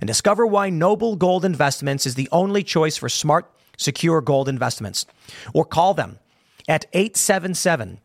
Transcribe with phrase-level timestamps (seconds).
[0.00, 5.06] and discover why Noble Gold Investments is the only choice for smart, secure gold investments.
[5.54, 6.18] Or call them
[6.68, 7.98] at 877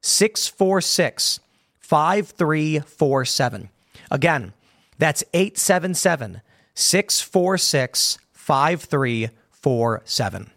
[0.00, 1.40] 646
[1.80, 3.68] 5347.
[4.10, 4.52] Again,
[4.98, 6.42] that's 877
[6.74, 10.50] 646 5347.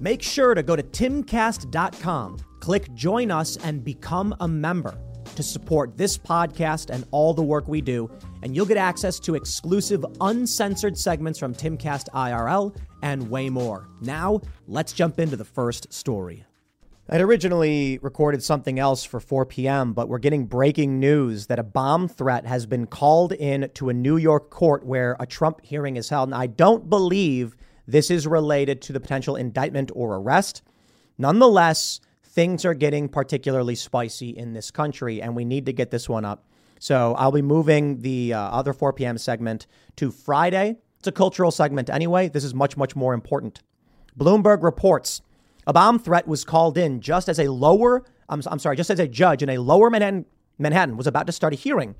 [0.00, 4.96] Make sure to go to timcast.com, click join us, and become a member
[5.36, 8.10] to support this podcast and all the work we do,
[8.42, 13.88] and you'll get access to exclusive, uncensored segments from Timcast IRL and way more.
[14.00, 16.44] Now, let's jump into the first story.
[17.12, 21.64] I'd originally recorded something else for 4 p.m., but we're getting breaking news that a
[21.64, 25.96] bomb threat has been called in to a New York court where a Trump hearing
[25.96, 26.28] is held.
[26.28, 30.62] And I don't believe this is related to the potential indictment or arrest.
[31.18, 32.00] Nonetheless,
[32.40, 36.24] things are getting particularly spicy in this country, and we need to get this one
[36.24, 36.46] up.
[36.78, 39.18] So I'll be moving the uh, other 4 p.m.
[39.18, 40.78] segment to Friday.
[41.00, 42.30] It's a cultural segment anyway.
[42.30, 43.60] This is much, much more important.
[44.18, 45.20] Bloomberg reports
[45.66, 49.00] a bomb threat was called in just as a lower, I'm, I'm sorry, just as
[49.00, 50.24] a judge in a lower Manhattan,
[50.56, 51.94] Manhattan was about to start a hearing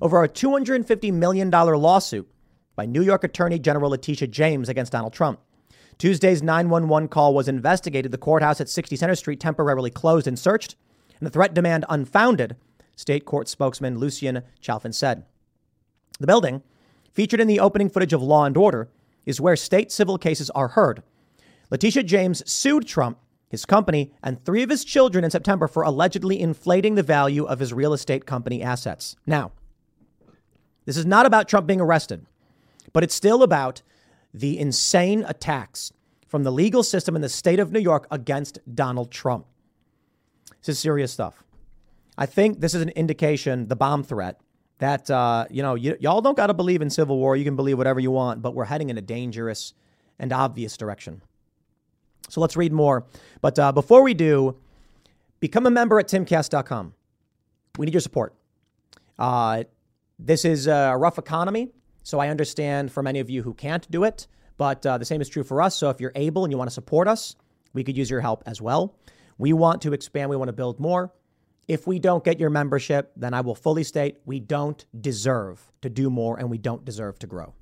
[0.00, 2.30] over a $250 million lawsuit
[2.76, 5.40] by New York Attorney General Letitia James against Donald Trump.
[6.00, 8.10] Tuesday's 911 call was investigated.
[8.10, 10.74] The courthouse at 60 Centre Street temporarily closed and searched,
[11.18, 12.56] and the threat demand unfounded,
[12.96, 15.26] state court spokesman Lucian Chalfin said.
[16.18, 16.62] The building,
[17.12, 18.88] featured in the opening footage of Law and Order,
[19.26, 21.02] is where state civil cases are heard.
[21.70, 23.18] Letitia James sued Trump,
[23.50, 27.58] his company, and three of his children in September for allegedly inflating the value of
[27.58, 29.16] his real estate company assets.
[29.26, 29.52] Now,
[30.86, 32.24] this is not about Trump being arrested,
[32.94, 33.82] but it's still about
[34.32, 35.92] the insane attacks
[36.28, 39.46] from the legal system in the state of New York against Donald Trump.
[40.60, 41.42] This is serious stuff.
[42.16, 44.40] I think this is an indication, the bomb threat,
[44.78, 47.34] that, uh, you know, y- y'all don't got to believe in civil war.
[47.34, 49.74] You can believe whatever you want, but we're heading in a dangerous
[50.18, 51.22] and obvious direction.
[52.28, 53.06] So let's read more.
[53.40, 54.56] But uh, before we do,
[55.40, 56.94] become a member at timcast.com.
[57.78, 58.34] We need your support.
[59.18, 59.64] Uh,
[60.18, 61.70] this is a rough economy.
[62.02, 65.20] So I understand for many of you who can't do it, but uh, the same
[65.20, 65.76] is true for us.
[65.76, 67.36] So if you're able and you want to support us,
[67.72, 68.96] we could use your help as well.
[69.38, 71.12] We want to expand, we want to build more.
[71.68, 75.88] If we don't get your membership, then I will fully state we don't deserve to
[75.88, 77.54] do more and we don't deserve to grow.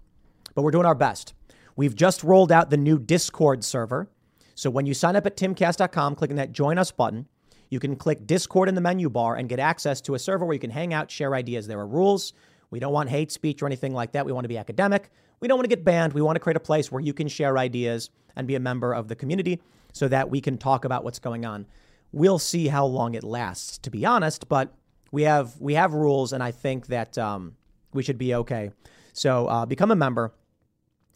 [0.54, 1.34] But we're doing our best.
[1.76, 4.10] We've just rolled out the new Discord server.
[4.54, 7.28] So when you sign up at timcast.com, clicking that join us button,
[7.70, 10.54] you can click Discord in the menu bar and get access to a server where
[10.54, 11.66] you can hang out, share ideas.
[11.66, 12.32] There are rules.
[12.70, 14.26] We don't want hate speech or anything like that.
[14.26, 15.10] We want to be academic.
[15.40, 16.12] We don't want to get banned.
[16.12, 18.94] We want to create a place where you can share ideas and be a member
[18.94, 19.60] of the community
[19.92, 21.66] so that we can talk about what's going on.
[22.12, 24.74] We'll see how long it lasts, to be honest, but
[25.10, 27.56] we have we have rules, and I think that um,
[27.92, 28.70] we should be okay.
[29.12, 30.32] So uh, become a member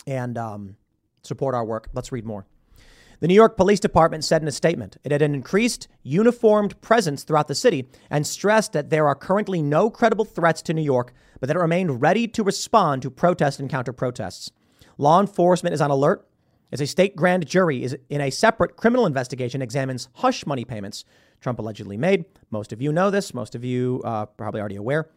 [0.06, 0.76] and um,
[1.22, 1.88] support our work.
[1.92, 2.46] Let's read more.
[3.22, 7.22] The New York Police Department said in a statement it had an increased uniformed presence
[7.22, 11.14] throughout the city and stressed that there are currently no credible threats to New York,
[11.38, 14.50] but that it remained ready to respond to protests and counter protests.
[14.98, 16.26] Law enforcement is on alert
[16.72, 21.04] as a state grand jury is in a separate criminal investigation examines hush money payments
[21.40, 22.24] Trump allegedly made.
[22.50, 23.32] Most of you know this.
[23.32, 25.08] Most of you uh, probably already aware.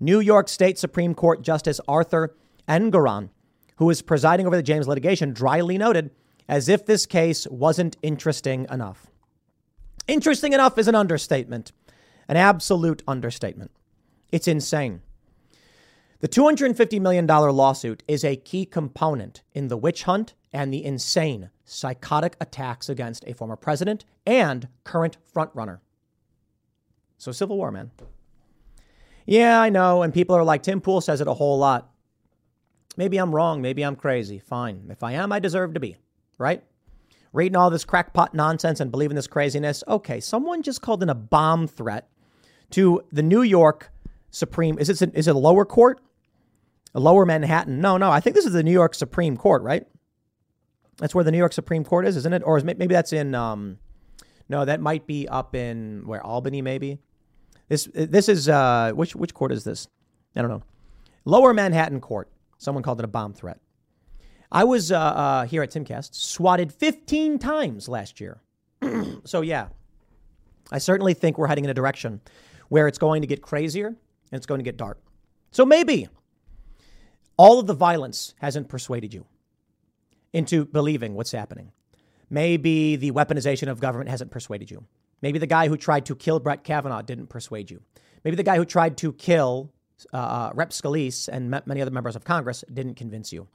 [0.00, 2.34] New York State Supreme Court Justice Arthur
[2.66, 3.28] Engoron,
[3.76, 6.12] who is presiding over the James litigation, dryly noted
[6.48, 9.06] as if this case wasn't interesting enough.
[10.08, 11.72] Interesting enough is an understatement,
[12.28, 13.70] an absolute understatement.
[14.30, 15.02] It's insane.
[16.20, 21.50] The $250 million lawsuit is a key component in the witch hunt and the insane,
[21.64, 25.80] psychotic attacks against a former president and current frontrunner.
[27.18, 27.90] So, Civil War, man.
[29.26, 30.02] Yeah, I know.
[30.02, 31.90] And people are like, Tim Pool says it a whole lot.
[32.96, 33.62] Maybe I'm wrong.
[33.62, 34.38] Maybe I'm crazy.
[34.38, 34.88] Fine.
[34.90, 35.96] If I am, I deserve to be
[36.42, 36.62] right?
[37.32, 39.82] reading all this crackpot nonsense and believing this craziness.
[39.88, 42.08] Okay, someone just called in a bomb threat
[42.70, 43.90] to the New York
[44.30, 44.78] Supreme.
[44.78, 46.00] Is it is it a lower court?
[46.94, 47.80] A lower Manhattan?
[47.80, 48.10] No, no.
[48.10, 49.86] I think this is the New York Supreme Court, right?
[50.98, 52.42] That's where the New York Supreme Court is, isn't it?
[52.44, 53.34] Or is, maybe that's in.
[53.34, 53.78] Um,
[54.48, 56.98] no, that might be up in where Albany, maybe.
[57.68, 59.88] This this is uh, which which court is this?
[60.36, 60.62] I don't know.
[61.24, 62.28] Lower Manhattan Court.
[62.58, 63.58] Someone called it a bomb threat.
[64.52, 68.42] I was uh, uh, here at Timcast, swatted 15 times last year.
[69.24, 69.68] so yeah,
[70.70, 72.20] I certainly think we're heading in a direction
[72.68, 73.96] where it's going to get crazier and
[74.32, 74.98] it's going to get dark.
[75.52, 76.08] So maybe
[77.38, 79.24] all of the violence hasn't persuaded you
[80.34, 81.72] into believing what's happening.
[82.28, 84.84] Maybe the weaponization of government hasn't persuaded you.
[85.22, 87.80] Maybe the guy who tried to kill Brett Kavanaugh didn't persuade you.
[88.22, 89.72] Maybe the guy who tried to kill
[90.12, 90.70] uh, uh Rep.
[90.70, 93.48] Scalise and many other members of Congress didn't convince you.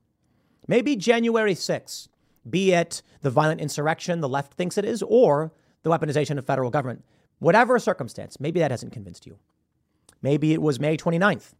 [0.67, 2.09] Maybe January 6th,
[2.49, 5.53] be it the violent insurrection the left thinks it is, or
[5.83, 7.03] the weaponization of federal government.
[7.39, 9.37] Whatever circumstance, maybe that hasn't convinced you.
[10.21, 11.53] Maybe it was May 29th,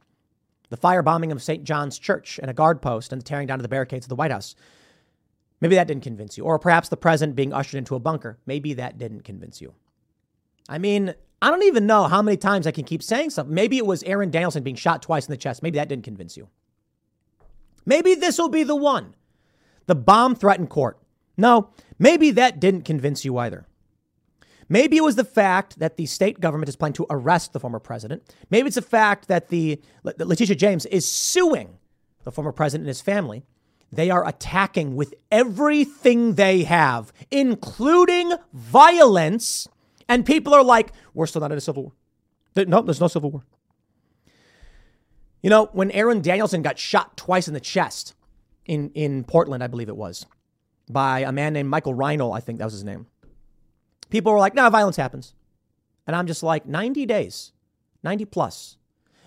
[0.69, 1.63] the firebombing of St.
[1.63, 4.15] John's Church and a guard post and the tearing down of the barricades of the
[4.15, 4.56] White House.
[5.62, 6.44] Maybe that didn't convince you.
[6.44, 8.38] Or perhaps the president being ushered into a bunker.
[8.45, 9.74] Maybe that didn't convince you.
[10.69, 13.53] I mean, I don't even know how many times I can keep saying something.
[13.53, 15.63] Maybe it was Aaron Danielson being shot twice in the chest.
[15.63, 16.50] Maybe that didn't convince you.
[17.88, 19.16] Maybe this will be the one.
[19.86, 21.00] The bomb threatened court.
[21.38, 23.66] No, maybe that didn't convince you either.
[24.68, 27.80] Maybe it was the fact that the state government is planning to arrest the former
[27.80, 28.24] president.
[28.50, 31.78] Maybe it's the fact that the that Letitia James is suing
[32.25, 33.45] the former president and his family.
[33.89, 39.69] They are attacking with everything they have, including violence.
[40.10, 42.66] And people are like, we're still not in a civil war.
[42.66, 43.44] No, there's no civil war.
[45.42, 48.16] You know, when Aaron Danielson got shot twice in the chest
[48.66, 50.25] in, in Portland, I believe it was,
[50.89, 53.07] by a man named Michael Reinoehl, I think that was his name.
[54.10, 55.34] People were like, no, nah, violence happens.
[56.06, 57.51] And I'm just like, 90 days,
[58.04, 58.78] 90 plus,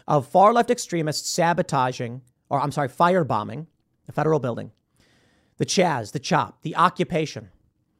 [0.08, 3.66] of far left extremists sabotaging, or I'm sorry, firebombing
[4.06, 4.72] the federal building,
[5.58, 7.50] the Chaz, the CHOP, the occupation,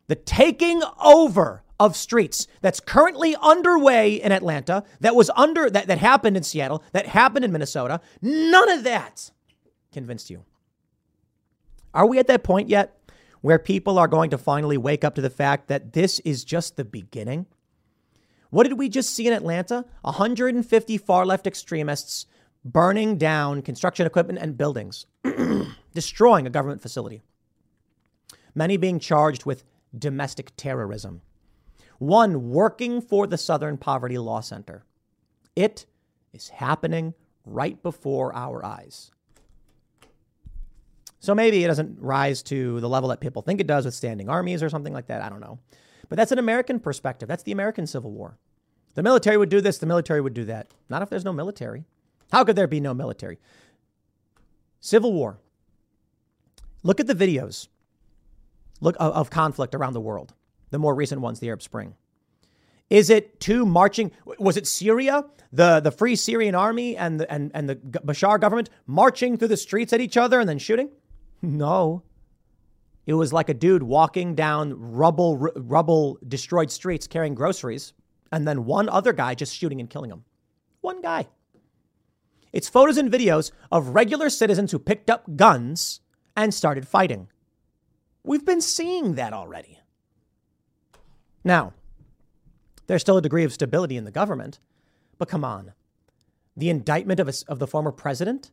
[0.08, 5.98] the taking over of streets that's currently underway in Atlanta, that was under that, that
[5.98, 8.00] happened in Seattle, that happened in Minnesota.
[8.20, 9.30] None of that
[9.90, 10.44] convinced you.
[11.94, 12.96] Are we at that point yet
[13.40, 16.76] where people are going to finally wake up to the fact that this is just
[16.76, 17.46] the beginning?
[18.50, 19.86] What did we just see in Atlanta?
[20.02, 22.26] 150 far left extremists
[22.62, 25.06] burning down construction equipment and buildings,
[25.94, 27.22] destroying a government facility.
[28.54, 29.64] Many being charged with
[29.96, 31.22] domestic terrorism
[32.00, 34.84] one working for the Southern Poverty Law Center.
[35.54, 35.84] It
[36.32, 37.12] is happening
[37.44, 39.10] right before our eyes.
[41.18, 44.30] So maybe it doesn't rise to the level that people think it does with standing
[44.30, 45.20] armies or something like that.
[45.20, 45.58] I don't know.
[46.08, 47.28] But that's an American perspective.
[47.28, 48.38] That's the American Civil War.
[48.94, 50.68] The military would do this, the military would do that.
[50.88, 51.84] Not if there's no military.
[52.32, 53.38] How could there be no military?
[54.80, 55.38] Civil War.
[56.82, 57.68] Look at the videos
[58.80, 60.32] look of, conflict around the world
[60.70, 61.94] the more recent ones, the Arab Spring?
[62.88, 64.10] Is it two marching?
[64.38, 68.68] Was it Syria, the, the Free Syrian Army and the, and, and the Bashar government
[68.86, 70.90] marching through the streets at each other and then shooting?
[71.42, 72.02] No.
[73.06, 77.94] It was like a dude walking down rubble, r- rubble destroyed streets carrying groceries,
[78.30, 80.24] and then one other guy just shooting and killing him.
[80.82, 81.28] One guy.
[82.52, 86.00] It's photos and videos of regular citizens who picked up guns
[86.36, 87.28] and started fighting.
[88.22, 89.78] We've been seeing that already.
[91.44, 91.72] Now,
[92.86, 94.58] there's still a degree of stability in the government,
[95.18, 95.72] but come on.
[96.56, 98.50] The indictment of, a, of the former president?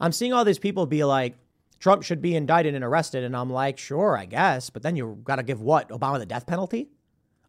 [0.00, 1.36] I'm seeing all these people be like,
[1.78, 3.24] Trump should be indicted and arrested.
[3.24, 4.70] And I'm like, sure, I guess.
[4.70, 5.88] But then you got to give what?
[5.90, 6.88] Obama the death penalty?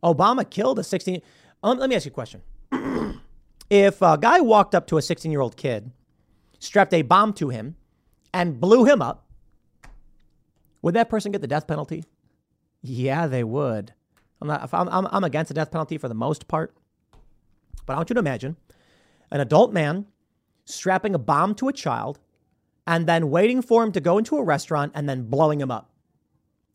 [0.04, 1.22] Obama killed a 16.
[1.64, 2.42] Um, let me ask you a question.
[3.70, 5.92] if a guy walked up to a 16 year old kid,
[6.60, 7.76] strapped a bomb to him,
[8.34, 9.26] and blew him up,
[10.82, 12.04] would that person get the death penalty?
[12.82, 13.94] Yeah, they would.
[14.42, 14.70] I'm not.
[14.72, 16.74] I'm, I'm, against the death penalty for the most part,
[17.86, 18.56] but I want you to imagine
[19.32, 20.06] an adult man
[20.66, 22.20] strapping a bomb to a child
[22.88, 25.92] and then waiting for him to go into a restaurant and then blowing him up.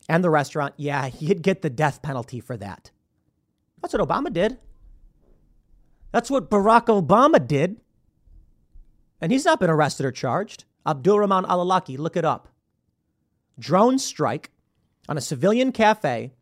[0.07, 2.91] And the restaurant, yeah, he'd get the death penalty for that.
[3.81, 4.57] That's what Obama did.
[6.11, 7.81] That's what Barack Obama did.
[9.19, 10.65] And he's not been arrested or charged.
[10.85, 12.47] Abdulrahman al-Awlaki, look it up.
[13.57, 14.51] Drone strike
[15.07, 16.33] on a civilian cafe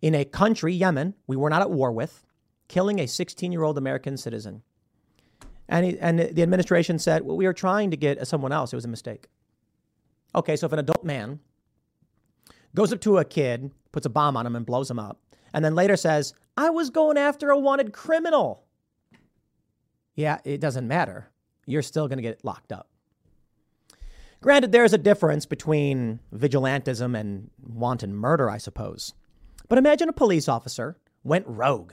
[0.00, 2.24] in a country, Yemen, we were not at war with,
[2.68, 4.62] killing a 16 year old American citizen.
[5.68, 8.72] And, he, and the administration said, well, we are trying to get someone else.
[8.72, 9.28] It was a mistake.
[10.34, 11.40] Okay, so if an adult man
[12.74, 15.20] goes up to a kid, puts a bomb on him, and blows him up,
[15.52, 18.64] and then later says, I was going after a wanted criminal.
[20.14, 21.30] Yeah, it doesn't matter.
[21.66, 22.88] You're still going to get locked up.
[24.40, 29.14] Granted, there's a difference between vigilantism and wanton murder, I suppose.
[29.68, 31.92] But imagine a police officer went rogue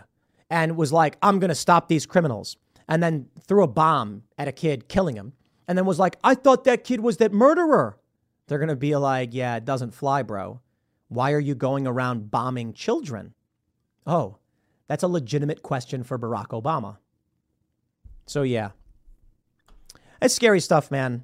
[0.50, 4.48] and was like, I'm going to stop these criminals, and then threw a bomb at
[4.48, 5.34] a kid, killing him,
[5.68, 7.98] and then was like, I thought that kid was that murderer.
[8.48, 10.62] They're going to be like, yeah, it doesn't fly, bro.
[11.08, 13.34] Why are you going around bombing children?
[14.06, 14.38] Oh,
[14.88, 16.98] that's a legitimate question for Barack Obama.
[18.28, 18.70] So, yeah.
[20.22, 21.24] It's scary stuff, man.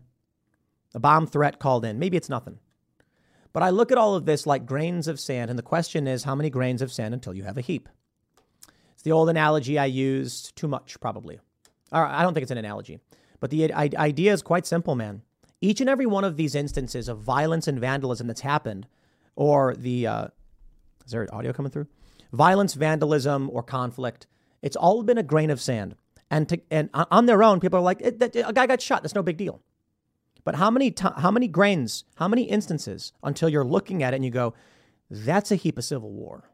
[0.93, 1.99] A bomb threat called in.
[1.99, 2.59] Maybe it's nothing.
[3.53, 6.23] But I look at all of this like grains of sand, and the question is
[6.23, 7.89] how many grains of sand until you have a heap?
[8.93, 11.39] It's the old analogy I used too much, probably.
[11.91, 12.99] Or I don't think it's an analogy,
[13.39, 15.21] but the idea is quite simple, man.
[15.59, 18.87] Each and every one of these instances of violence and vandalism that's happened,
[19.35, 20.27] or the, uh,
[21.05, 21.87] is there audio coming through?
[22.31, 24.27] Violence, vandalism, or conflict,
[24.61, 25.95] it's all been a grain of sand.
[26.29, 29.03] And, to, and on their own, people are like, a guy got shot.
[29.03, 29.61] That's no big deal.
[30.43, 34.17] But how many t- how many grains, how many instances until you're looking at it
[34.17, 34.53] and you go,
[35.09, 36.49] that's a heap of civil war?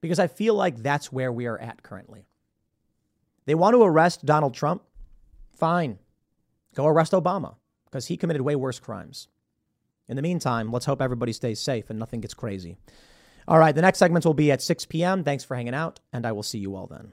[0.00, 2.26] Because I feel like that's where we are at currently.
[3.46, 4.82] They want to arrest Donald Trump.
[5.56, 5.98] Fine.
[6.74, 9.28] Go arrest Obama because he committed way worse crimes.
[10.08, 12.76] In the meantime, let's hope everybody stays safe and nothing gets crazy.
[13.48, 15.24] All right, the next segments will be at 6 p.m.
[15.24, 17.12] Thanks for hanging out, and I will see you all then.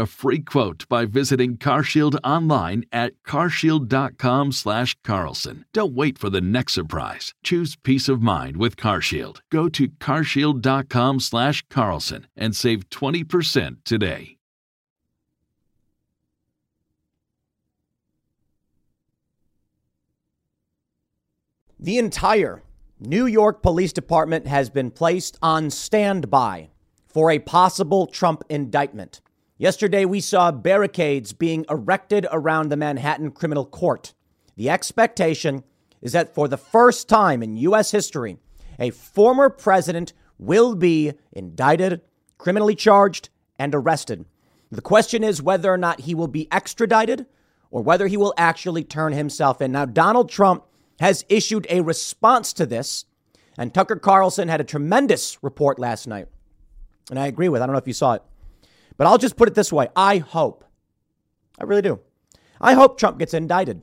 [0.00, 5.64] a free quote by visiting CarShield online at carshield.com/carlson.
[5.72, 7.32] Don't wait for the next surprise.
[7.44, 9.38] Choose peace of mind with CarShield.
[9.50, 14.38] Go to carshield.com/carlson and save 20% today.
[21.82, 22.62] The entire
[22.98, 26.68] New York Police Department has been placed on standby
[27.06, 29.22] for a possible Trump indictment.
[29.60, 34.14] Yesterday, we saw barricades being erected around the Manhattan Criminal Court.
[34.56, 35.64] The expectation
[36.00, 37.90] is that for the first time in U.S.
[37.90, 38.38] history,
[38.78, 42.00] a former president will be indicted,
[42.38, 44.24] criminally charged, and arrested.
[44.72, 47.26] The question is whether or not he will be extradited
[47.70, 49.72] or whether he will actually turn himself in.
[49.72, 50.64] Now, Donald Trump
[51.00, 53.04] has issued a response to this,
[53.58, 56.28] and Tucker Carlson had a tremendous report last night.
[57.10, 58.22] And I agree with, I don't know if you saw it.
[59.00, 60.62] But I'll just put it this way I hope,
[61.58, 62.00] I really do.
[62.60, 63.80] I hope Trump gets indicted.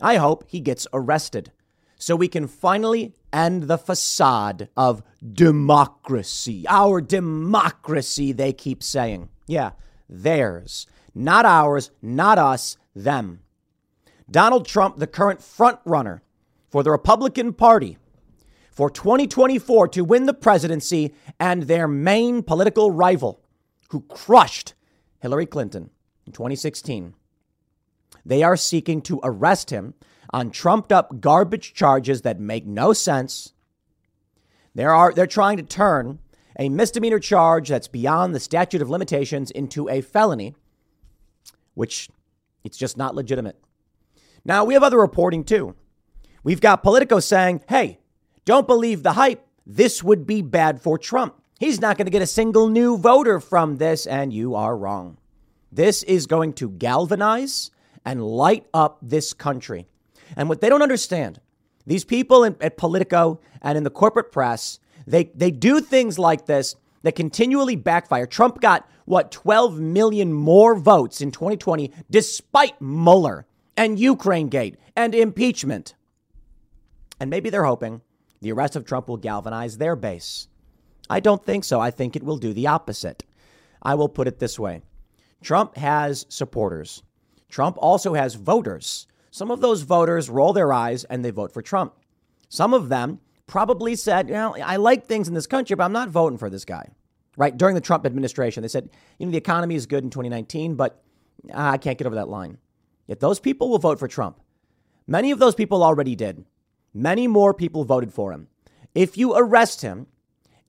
[0.00, 1.50] I hope he gets arrested
[1.96, 6.64] so we can finally end the facade of democracy.
[6.68, 9.28] Our democracy, they keep saying.
[9.48, 9.72] Yeah,
[10.08, 10.86] theirs.
[11.16, 13.40] Not ours, not us, them.
[14.30, 16.20] Donald Trump, the current frontrunner
[16.68, 17.98] for the Republican Party
[18.70, 23.40] for 2024 to win the presidency, and their main political rival,
[23.90, 24.74] who crushed
[25.20, 25.90] Hillary Clinton
[26.26, 27.14] in 2016.
[28.24, 29.94] They are seeking to arrest him
[30.30, 33.52] on trumped up garbage charges that make no sense.
[34.74, 36.18] There are, they're trying to turn
[36.58, 40.54] a misdemeanor charge that's beyond the statute of limitations into a felony,
[41.74, 42.08] which
[42.62, 43.58] it's just not legitimate.
[44.44, 45.74] Now, we have other reporting too.
[46.42, 47.98] We've got Politico saying, hey,
[48.44, 49.46] don't believe the hype.
[49.66, 51.40] This would be bad for Trump.
[51.58, 55.18] He's not going to get a single new voter from this, and you are wrong.
[55.70, 57.70] This is going to galvanize
[58.04, 59.86] and light up this country.
[60.36, 61.40] And what they don't understand,
[61.86, 66.46] these people in, at Politico and in the corporate press, they, they do things like
[66.46, 68.26] this that continually backfire.
[68.26, 73.46] Trump got, what, 12 million more votes in 2020 despite Mueller
[73.76, 75.94] and Ukraine Gate and impeachment.
[77.20, 78.00] And maybe they're hoping
[78.40, 80.48] the arrest of Trump will galvanize their base.
[81.08, 81.80] I don't think so.
[81.80, 83.24] I think it will do the opposite.
[83.82, 84.82] I will put it this way
[85.42, 87.02] Trump has supporters.
[87.48, 89.06] Trump also has voters.
[89.30, 91.94] Some of those voters roll their eyes and they vote for Trump.
[92.48, 95.92] Some of them probably said, you know, I like things in this country, but I'm
[95.92, 96.88] not voting for this guy.
[97.36, 97.56] Right?
[97.56, 101.02] During the Trump administration, they said, you know, the economy is good in 2019, but
[101.52, 102.58] uh, I can't get over that line.
[103.06, 104.40] Yet those people will vote for Trump.
[105.06, 106.44] Many of those people already did.
[106.94, 108.46] Many more people voted for him.
[108.94, 110.06] If you arrest him,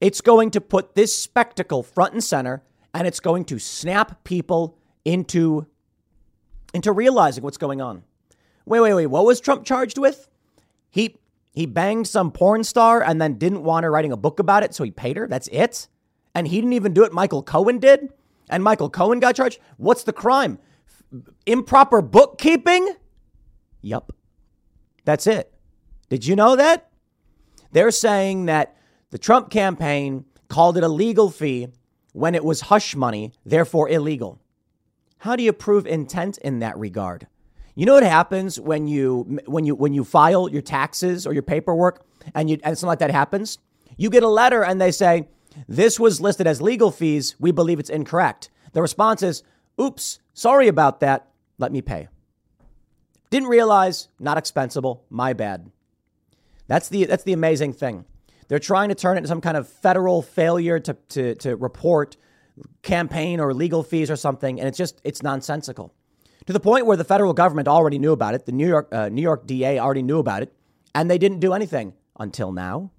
[0.01, 4.77] it's going to put this spectacle front and center and it's going to snap people
[5.03, 5.67] into
[6.73, 8.03] into realizing what's going on.
[8.65, 9.05] Wait, wait, wait.
[9.07, 10.29] What was Trump charged with?
[10.89, 11.17] He
[11.53, 14.73] he banged some porn star and then didn't want her writing a book about it,
[14.73, 15.27] so he paid her.
[15.27, 15.87] That's it.
[16.33, 17.13] And he didn't even do it.
[17.13, 18.11] Michael Cohen did,
[18.49, 19.59] and Michael Cohen got charged.
[19.77, 20.59] What's the crime?
[21.45, 22.95] Improper bookkeeping.
[23.81, 24.11] Yup.
[25.05, 25.53] That's it.
[26.09, 26.89] Did you know that?
[27.71, 28.75] They're saying that
[29.15, 31.69] the Trump campaign called it a legal fee
[32.12, 34.41] when it was hush money, therefore illegal.
[35.19, 37.25] How do you prove intent in that regard?
[37.75, 41.43] You know what happens when you when you when you file your taxes or your
[41.43, 43.57] paperwork and you and something like that happens?
[43.95, 45.29] You get a letter and they say,
[45.65, 47.38] "This was listed as legal fees.
[47.39, 49.43] We believe it's incorrect." The response is,
[49.79, 51.29] "Oops, sorry about that.
[51.57, 52.10] Let me pay."
[53.29, 55.05] Didn't realize, not expensible.
[55.10, 55.72] My bad.
[56.67, 58.03] That's the that's the amazing thing.
[58.47, 62.17] They're trying to turn it into some kind of federal failure to, to, to report
[62.81, 65.93] campaign or legal fees or something, and it's just it's nonsensical.
[66.45, 69.09] To the point where the federal government already knew about it, the New York uh,
[69.09, 70.53] New York DA already knew about it,
[70.93, 72.91] and they didn't do anything until now.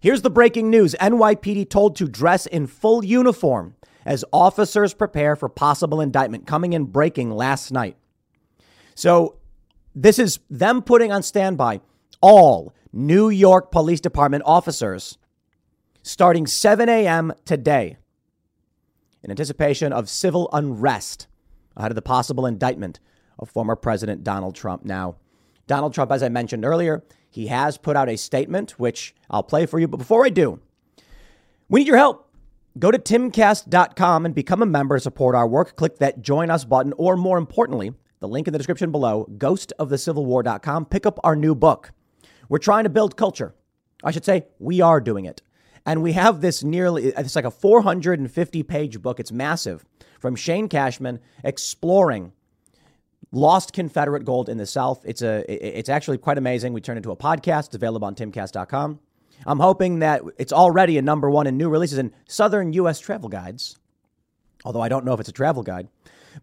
[0.00, 3.74] Here's the breaking news: NYPD told to dress in full uniform
[4.06, 7.96] as officers prepare for possible indictment, coming in breaking last night.
[8.94, 9.38] So
[9.94, 11.80] this is them putting on standby
[12.20, 15.18] all New York Police Department officers
[16.04, 17.32] starting 7 a.m.
[17.44, 17.96] today
[19.24, 21.26] in anticipation of civil unrest
[21.76, 23.00] ahead of the possible indictment
[23.36, 24.84] of former President Donald Trump.
[24.84, 25.16] Now,
[25.66, 29.66] Donald Trump, as I mentioned earlier, he has put out a statement, which I'll play
[29.66, 29.88] for you.
[29.88, 30.60] But before I do,
[31.68, 32.30] we need your help.
[32.78, 35.74] Go to timcast.com and become a member, support our work.
[35.74, 40.84] Click that join us button, or more importantly, the link in the description below, ghostofthecivilwar.com.
[40.86, 41.90] Pick up our new book.
[42.48, 43.54] We're trying to build culture.
[44.02, 45.42] I should say, we are doing it.
[45.86, 49.20] And we have this nearly, it's like a 450 page book.
[49.20, 49.84] It's massive
[50.18, 52.32] from Shane Cashman exploring
[53.32, 55.02] lost Confederate gold in the South.
[55.04, 56.72] It's a, it's actually quite amazing.
[56.72, 57.66] We turned into a podcast.
[57.66, 59.00] It's available on timcast.com.
[59.46, 63.00] I'm hoping that it's already a number one in new releases in Southern U.S.
[63.00, 63.78] travel guides,
[64.64, 65.88] although I don't know if it's a travel guide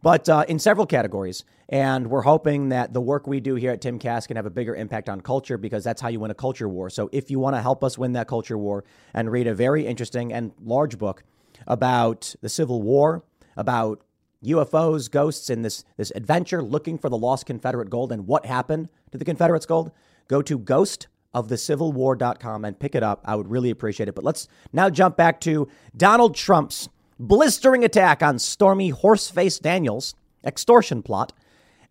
[0.01, 1.43] but uh, in several categories.
[1.69, 4.75] And we're hoping that the work we do here at Timcast can have a bigger
[4.75, 6.89] impact on culture because that's how you win a culture war.
[6.89, 9.87] So if you want to help us win that culture war and read a very
[9.87, 11.23] interesting and large book
[11.67, 13.23] about the Civil War,
[13.55, 14.03] about
[14.43, 18.89] UFOs, ghosts, and this, this adventure looking for the lost Confederate gold and what happened
[19.11, 19.91] to the Confederates' gold,
[20.27, 23.21] go to Ghost of the Civil ghostofthecivilwar.com and pick it up.
[23.25, 24.15] I would really appreciate it.
[24.15, 26.89] But let's now jump back to Donald Trump's
[27.21, 31.31] blistering attack on Stormy Horseface Daniels' extortion plot,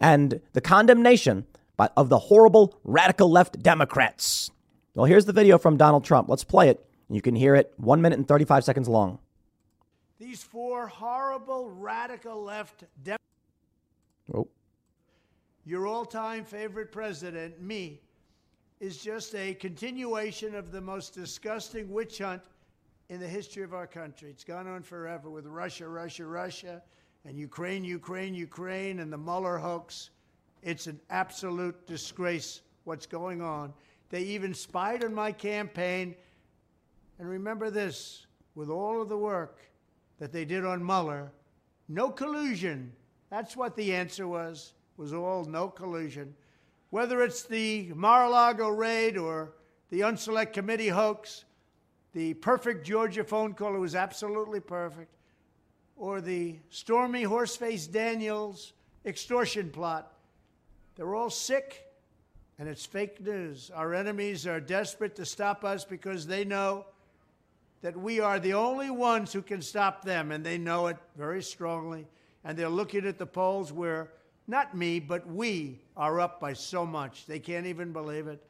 [0.00, 1.46] and the condemnation
[1.96, 4.50] of the horrible radical left Democrats.
[4.94, 6.28] Well, here's the video from Donald Trump.
[6.28, 6.84] Let's play it.
[7.08, 9.18] You can hear it one minute and 35 seconds long.
[10.18, 13.24] These four horrible radical left Democrats.
[14.34, 14.48] Oh.
[15.64, 18.00] Your all time favorite president, me,
[18.80, 22.42] is just a continuation of the most disgusting witch hunt
[23.10, 24.30] in the history of our country.
[24.30, 26.80] It's gone on forever with Russia, Russia, Russia,
[27.24, 30.10] and Ukraine, Ukraine, Ukraine, and the Mueller hoax.
[30.62, 33.74] It's an absolute disgrace what's going on.
[34.10, 36.14] They even spied on my campaign.
[37.18, 39.58] And remember this with all of the work
[40.20, 41.32] that they did on Mueller,
[41.88, 42.92] no collusion.
[43.28, 46.32] That's what the answer was, was all no collusion.
[46.90, 49.54] Whether it's the Mar-a-Lago raid or
[49.90, 51.44] the Unselect Committee hoax,
[52.12, 55.14] the perfect Georgia phone call, it was absolutely perfect,
[55.96, 58.72] or the Stormy Horseface Daniels
[59.04, 60.12] extortion plot.
[60.96, 61.86] They're all sick,
[62.58, 63.70] and it's fake news.
[63.74, 66.86] Our enemies are desperate to stop us because they know
[67.82, 71.42] that we are the only ones who can stop them, and they know it very
[71.42, 72.06] strongly.
[72.44, 74.10] And they're looking at the polls where
[74.46, 77.24] not me, but we are up by so much.
[77.26, 78.42] They can't even believe it.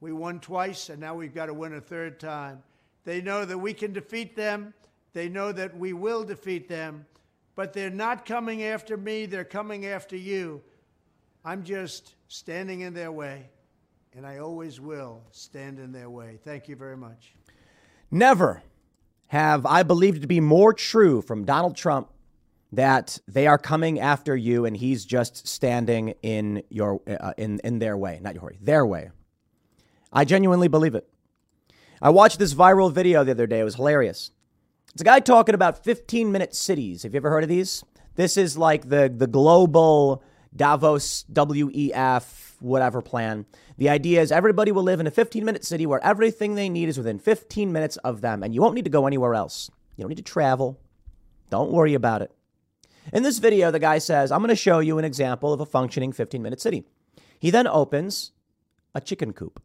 [0.00, 2.62] We won twice, and now we've got to win a third time.
[3.04, 4.74] They know that we can defeat them.
[5.12, 7.06] They know that we will defeat them.
[7.54, 10.62] But they're not coming after me, they're coming after you.
[11.44, 13.50] I'm just standing in their way,
[14.14, 16.38] and I always will stand in their way.
[16.44, 17.34] Thank you very much.
[18.10, 18.62] Never
[19.26, 22.10] have I believed to be more true from Donald Trump
[22.72, 27.78] that they are coming after you and he's just standing in your uh, in in
[27.78, 29.10] their way, not your way, their way.
[30.12, 31.08] I genuinely believe it.
[32.02, 33.60] I watched this viral video the other day.
[33.60, 34.32] It was hilarious.
[34.92, 37.04] It's a guy talking about 15 minute cities.
[37.04, 37.84] Have you ever heard of these?
[38.16, 43.46] This is like the the global Davos WEF whatever plan.
[43.78, 46.88] The idea is everybody will live in a 15 minute city where everything they need
[46.88, 49.70] is within 15 minutes of them and you won't need to go anywhere else.
[49.96, 50.80] You don't need to travel.
[51.50, 52.32] Don't worry about it.
[53.12, 55.66] In this video, the guy says, I'm going to show you an example of a
[55.66, 56.84] functioning 15 minute city.
[57.38, 58.32] He then opens
[58.92, 59.62] a chicken coop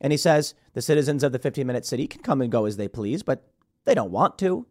[0.00, 2.76] and he says, The citizens of the 15 minute city can come and go as
[2.76, 3.44] they please, but
[3.84, 4.66] they don't want to.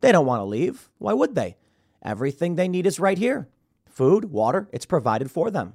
[0.00, 0.90] They don't want to leave.
[0.98, 1.56] Why would they?
[2.02, 3.48] Everything they need is right here
[3.86, 5.74] food, water, it's provided for them.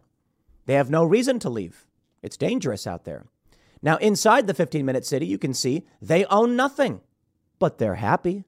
[0.66, 1.86] They have no reason to leave.
[2.22, 3.26] It's dangerous out there.
[3.82, 7.02] Now, inside the 15 minute city, you can see they own nothing,
[7.60, 8.46] but they're happy.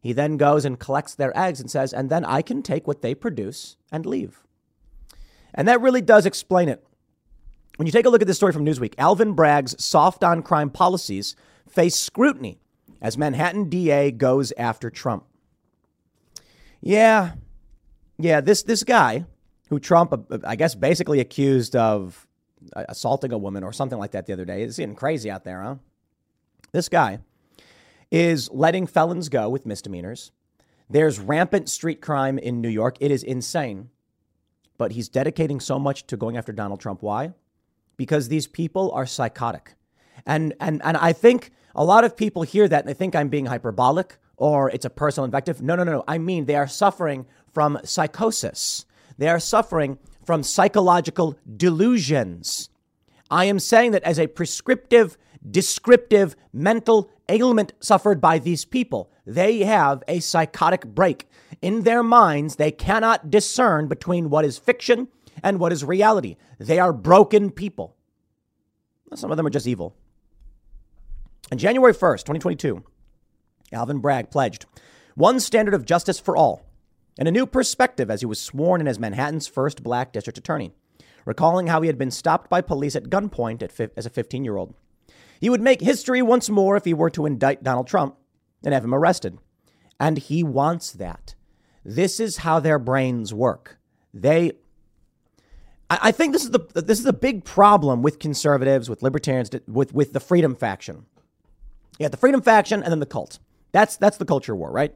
[0.00, 3.02] He then goes and collects their eggs and says, and then I can take what
[3.02, 4.42] they produce and leave.
[5.52, 6.82] And that really does explain it.
[7.80, 10.68] When you take a look at this story from Newsweek, Alvin Bragg's soft on crime
[10.68, 11.34] policies
[11.66, 12.60] face scrutiny
[13.00, 15.24] as Manhattan DA goes after Trump.
[16.82, 17.36] Yeah,
[18.18, 19.24] yeah, this this guy
[19.70, 20.12] who Trump,
[20.44, 22.26] I guess, basically accused of
[22.74, 24.62] assaulting a woman or something like that the other day.
[24.62, 25.76] It's getting crazy out there, huh?
[26.72, 27.20] This guy
[28.10, 30.32] is letting felons go with misdemeanors.
[30.90, 32.98] There's rampant street crime in New York.
[33.00, 33.88] It is insane.
[34.76, 37.00] But he's dedicating so much to going after Donald Trump.
[37.00, 37.32] Why?
[38.00, 39.74] Because these people are psychotic.
[40.24, 43.28] And and and I think a lot of people hear that and they think I'm
[43.28, 45.60] being hyperbolic or it's a personal invective.
[45.60, 46.04] No, no, no, no.
[46.08, 48.86] I mean, they are suffering from psychosis.
[49.18, 52.70] They are suffering from psychological delusions.
[53.30, 55.18] I am saying that as a prescriptive,
[55.50, 59.12] descriptive mental ailment suffered by these people.
[59.26, 61.28] They have a psychotic break.
[61.60, 65.08] In their minds, they cannot discern between what is fiction
[65.42, 66.36] and what is reality.
[66.58, 67.96] They are broken people.
[69.14, 69.94] Some of them are just evil.
[71.50, 72.84] On January 1st, 2022,
[73.72, 74.66] Alvin Bragg pledged
[75.14, 76.64] one standard of justice for all
[77.18, 80.72] and a new perspective as he was sworn in as Manhattan's first black district attorney,
[81.24, 84.56] recalling how he had been stopped by police at gunpoint at as a 15 year
[84.56, 84.74] old.
[85.40, 88.16] He would make history once more if he were to indict Donald Trump
[88.64, 89.38] and have him arrested.
[89.98, 91.34] And he wants that.
[91.84, 93.78] This is how their brains work.
[94.12, 94.52] They
[95.90, 99.92] I think this is the this is a big problem with conservatives, with libertarians, with
[99.92, 101.06] with the freedom faction.
[101.98, 103.40] Yeah, the freedom faction and then the cult.
[103.72, 104.94] That's that's the culture war, right?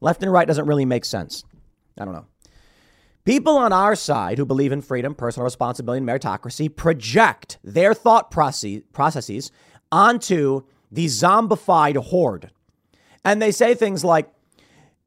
[0.00, 1.44] Left and right doesn't really make sense.
[1.98, 2.26] I don't know.
[3.24, 8.32] People on our side who believe in freedom, personal responsibility, and meritocracy project their thought
[8.32, 9.52] processes
[9.92, 12.50] onto the zombified horde.
[13.24, 14.28] And they say things like,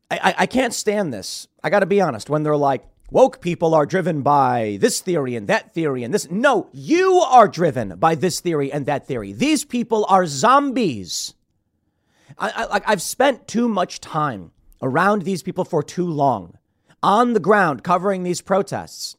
[0.10, 1.50] I, I, I can't stand this.
[1.62, 2.30] I got to be honest.
[2.30, 6.30] When they're like, woke people are driven by this theory and that theory and this.
[6.30, 9.32] No, you are driven by this theory and that theory.
[9.32, 11.34] These people are zombies.
[12.38, 16.58] I, I've spent too much time around these people for too long
[17.02, 19.16] on the ground covering these protests.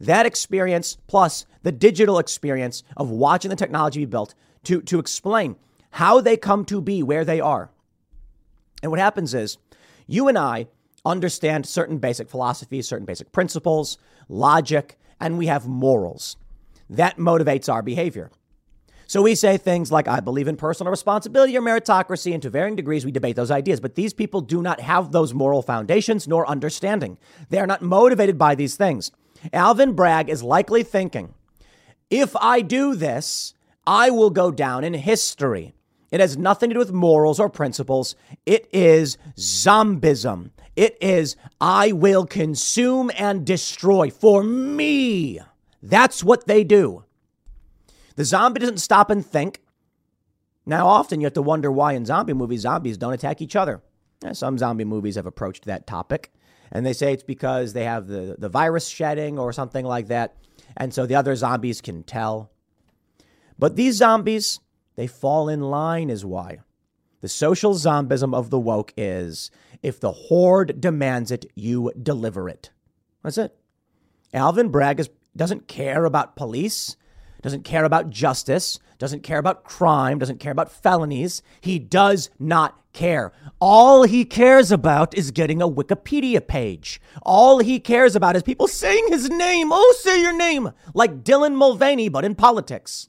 [0.00, 5.56] That experience plus the digital experience of watching the technology be built to, to explain
[5.92, 7.70] how they come to be where they are.
[8.82, 9.58] And what happens is
[10.06, 10.66] you and I
[11.06, 13.96] understand certain basic philosophies, certain basic principles,
[14.28, 16.36] logic, and we have morals.
[16.90, 18.30] That motivates our behavior.
[19.08, 22.74] So we say things like, I believe in personal responsibility or meritocracy, and to varying
[22.74, 23.78] degrees we debate those ideas.
[23.78, 27.16] But these people do not have those moral foundations nor understanding.
[27.48, 29.12] They are not motivated by these things.
[29.52, 31.34] Alvin Bragg is likely thinking,
[32.10, 33.54] if I do this,
[33.86, 35.74] I will go down in history.
[36.10, 38.16] It has nothing to do with morals or principles.
[38.44, 40.50] It is zombism.
[40.76, 45.40] It is, I will consume and destroy for me.
[45.82, 47.04] That's what they do.
[48.16, 49.62] The zombie doesn't stop and think.
[50.66, 53.82] Now, often you have to wonder why in zombie movies, zombies don't attack each other.
[54.32, 56.32] Some zombie movies have approached that topic,
[56.72, 60.36] and they say it's because they have the, the virus shedding or something like that.
[60.76, 62.50] And so the other zombies can tell.
[63.58, 64.60] But these zombies,
[64.96, 66.58] they fall in line, is why.
[67.20, 69.50] The social zombism of the woke is
[69.82, 72.70] if the horde demands it, you deliver it.
[73.22, 73.56] That's it.
[74.32, 76.96] Alvin Bragg is, doesn't care about police
[77.46, 81.42] doesn't care about justice, doesn't care about crime, doesn't care about felonies.
[81.60, 83.32] He does not care.
[83.60, 87.00] All he cares about is getting a Wikipedia page.
[87.22, 89.68] All he cares about is people saying his name.
[89.70, 90.72] Oh, say your name.
[90.92, 93.08] Like Dylan Mulvaney, but in politics.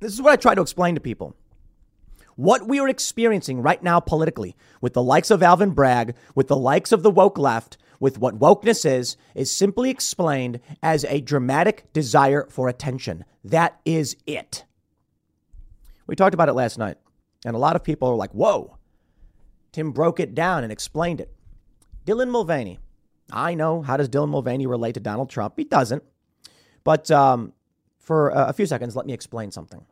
[0.00, 1.36] This is what I try to explain to people.
[2.36, 6.56] What we are experiencing right now politically, with the likes of Alvin Bragg, with the
[6.56, 11.92] likes of the woke left, with what wokeness is, is simply explained as a dramatic
[11.92, 13.26] desire for attention.
[13.44, 14.64] That is it.
[16.06, 16.96] We talked about it last night,
[17.44, 18.78] and a lot of people are like, whoa.
[19.70, 21.30] Tim broke it down and explained it.
[22.06, 22.78] Dylan Mulvaney.
[23.30, 23.82] I know.
[23.82, 25.54] How does Dylan Mulvaney relate to Donald Trump?
[25.56, 26.02] He doesn't.
[26.82, 27.52] But um,
[28.10, 29.86] for a few seconds, let me explain something.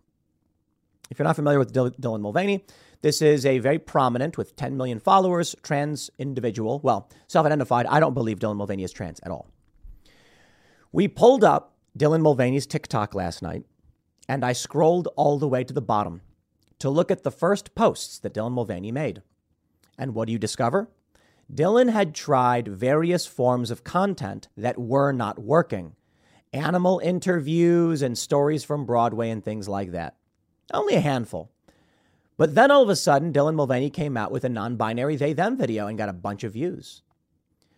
[1.09, 2.65] If you're not familiar with Dylan Mulvaney,
[3.01, 6.81] this is a very prominent, with 10 million followers, trans individual.
[6.83, 7.87] Well, self identified.
[7.87, 9.47] I don't believe Dylan Mulvaney is trans at all.
[10.91, 13.63] We pulled up Dylan Mulvaney's TikTok last night,
[14.29, 16.23] and I scrolled all the way to the bottom
[16.81, 19.23] to look at the first posts that Dylan Mulvaney made.
[19.97, 20.91] And what do you discover?
[21.55, 25.95] Dylan had tried various forms of content that were not working
[26.53, 30.17] animal interviews and stories from Broadway and things like that.
[30.73, 31.51] Only a handful.
[32.37, 35.33] But then all of a sudden, Dylan Mulvaney came out with a non binary they
[35.33, 37.03] them video and got a bunch of views.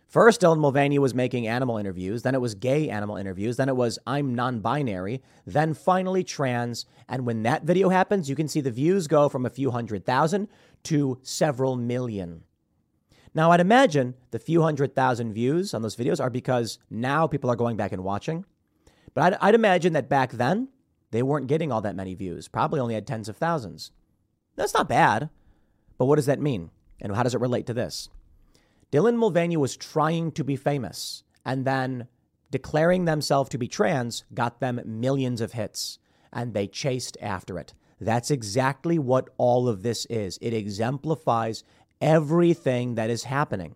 [0.06, 3.76] First, Dylan Mulvaney was making animal interviews, then it was gay animal interviews, then it
[3.76, 6.84] was I'm non binary, then finally trans.
[7.08, 10.04] And when that video happens, you can see the views go from a few hundred
[10.04, 10.48] thousand
[10.84, 12.42] to several million.
[13.32, 17.48] Now, I'd imagine the few hundred thousand views on those videos are because now people
[17.48, 18.44] are going back and watching.
[19.14, 20.68] But I'd, I'd imagine that back then,
[21.10, 23.90] they weren't getting all that many views, probably only had tens of thousands.
[24.56, 25.30] That's not bad.
[25.98, 26.70] But what does that mean?
[27.00, 28.08] And how does it relate to this?
[28.92, 32.08] Dylan Mulvaney was trying to be famous, and then
[32.50, 35.98] declaring themselves to be trans got them millions of hits,
[36.32, 37.74] and they chased after it.
[38.00, 40.38] That's exactly what all of this is.
[40.40, 41.64] It exemplifies
[42.00, 43.74] everything that is happening.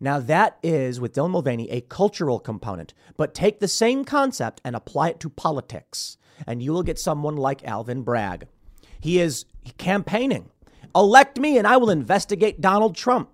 [0.00, 4.76] Now, that is, with Dylan Mulvaney, a cultural component, but take the same concept and
[4.76, 8.46] apply it to politics and you will get someone like Alvin Bragg.
[9.00, 9.44] He is
[9.76, 10.50] campaigning.
[10.94, 13.30] Elect me and I will investigate Donald Trump.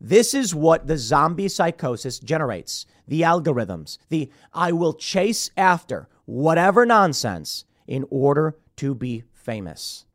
[0.00, 6.86] This is what the zombie psychosis generates the algorithms, the I will chase after whatever
[6.86, 10.06] nonsense in order to be famous.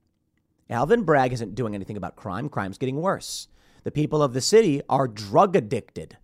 [0.70, 2.50] Alvin Bragg isn't doing anything about crime.
[2.50, 3.48] Crime's getting worse.
[3.84, 6.18] The people of the city are drug addicted.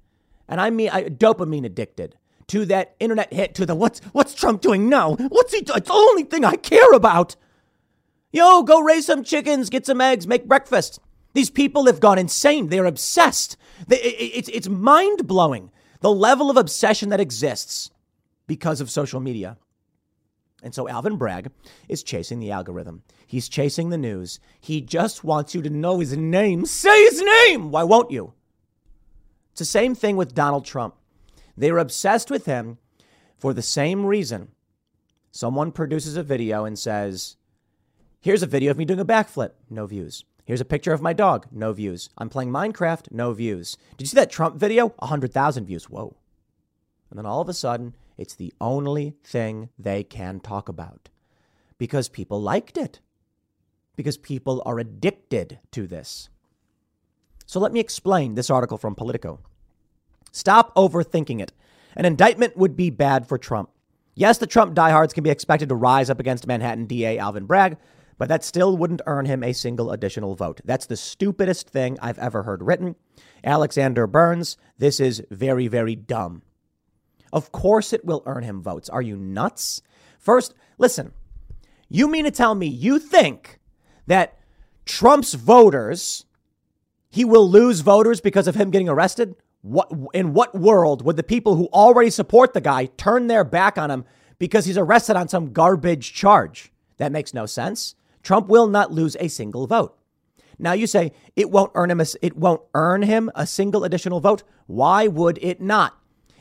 [0.48, 4.62] And I mean I, dopamine addicted to that internet hit to the what's what's Trump
[4.62, 5.15] doing now?
[5.15, 5.78] What's he doing?
[5.78, 7.36] It's the only thing I care about.
[8.32, 11.00] Yo, go raise some chickens, get some eggs, make breakfast.
[11.34, 12.68] These people have gone insane.
[12.68, 13.58] They're obsessed.
[13.88, 17.91] They, it, it's it's mind blowing the level of obsession that exists
[18.48, 19.58] because of social media.
[20.63, 21.52] And so Alvin Bragg
[21.88, 23.04] is chasing the algorithm.
[23.36, 24.39] He's chasing the news.
[24.62, 26.65] He just wants you to know his name.
[26.65, 27.69] Say his name.
[27.69, 28.32] Why won't you?
[29.52, 30.95] It's the same thing with Donald Trump.
[31.58, 32.78] They are obsessed with him
[33.38, 34.52] for the same reason.
[35.32, 37.36] Someone produces a video and says,
[38.21, 40.24] Here's a video of me doing a backflip, no views.
[40.45, 42.10] Here's a picture of my dog, no views.
[42.17, 43.76] I'm playing Minecraft, no views.
[43.98, 44.93] Did you see that Trump video?
[45.00, 45.89] 100,000 views.
[45.89, 46.15] Whoa.
[47.10, 51.10] And then all of a sudden, it's the only thing they can talk about
[51.78, 53.02] because people liked it,
[53.95, 56.29] because people are addicted to this.
[57.45, 59.39] So let me explain this article from Politico.
[60.31, 61.53] Stop overthinking it.
[61.95, 63.69] An indictment would be bad for Trump.
[64.15, 67.77] Yes, the Trump diehards can be expected to rise up against Manhattan DA Alvin Bragg,
[68.17, 70.62] but that still wouldn't earn him a single additional vote.
[70.63, 72.95] That's the stupidest thing I've ever heard written.
[73.43, 76.41] Alexander Burns, this is very, very dumb.
[77.31, 78.89] Of course it will earn him votes.
[78.89, 79.81] Are you nuts?
[80.17, 81.12] First, listen,
[81.89, 83.60] you mean to tell me you think
[84.08, 84.38] that
[84.86, 86.26] Trump's voters,
[87.10, 89.36] he will lose voters because of him getting arrested?
[89.62, 93.78] What in what world would the people who already support the guy turn their back
[93.78, 94.06] on him
[94.38, 96.72] because he's arrested on some garbage charge?
[96.98, 97.96] That makes no sense.
[98.22, 99.98] Trump will not lose a single vote.
[100.60, 104.20] Now you say it won't earn him a, it won't earn him a single additional
[104.20, 104.44] vote.
[104.68, 105.98] Why would it not?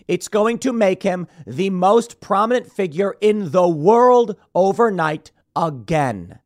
[0.07, 6.41] It's going to make him the most prominent figure in the world overnight again.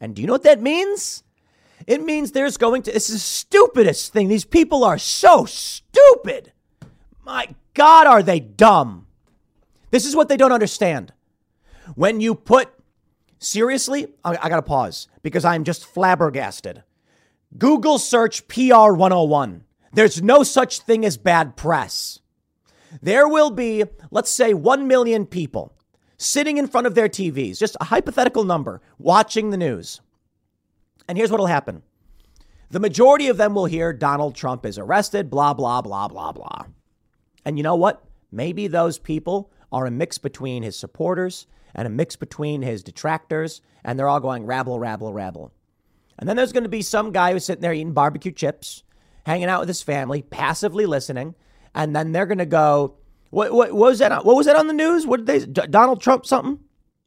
[0.00, 1.22] And do you know what that means?
[1.86, 4.28] It means there's going to, this is the stupidest thing.
[4.28, 6.52] These people are so stupid.
[7.24, 9.06] My God, are they dumb?
[9.90, 11.12] This is what they don't understand.
[11.94, 12.68] When you put,
[13.38, 16.82] seriously, I, I gotta pause because I'm just flabbergasted.
[17.56, 19.64] Google search PR 101.
[19.92, 22.20] There's no such thing as bad press.
[23.00, 25.72] There will be, let's say, 1 million people
[26.18, 30.00] sitting in front of their TVs, just a hypothetical number, watching the news.
[31.08, 31.82] And here's what will happen
[32.70, 36.66] the majority of them will hear Donald Trump is arrested, blah, blah, blah, blah, blah.
[37.44, 38.04] And you know what?
[38.30, 43.62] Maybe those people are a mix between his supporters and a mix between his detractors,
[43.84, 45.52] and they're all going rabble, rabble, rabble.
[46.18, 48.82] And then there's going to be some guy who's sitting there eating barbecue chips,
[49.24, 51.34] hanging out with his family, passively listening,
[51.74, 52.96] and then they're going to go,
[53.30, 54.24] what, what, what, was that?
[54.24, 55.06] What was that on the news?
[55.06, 55.66] What did they?
[55.66, 56.58] Donald Trump something?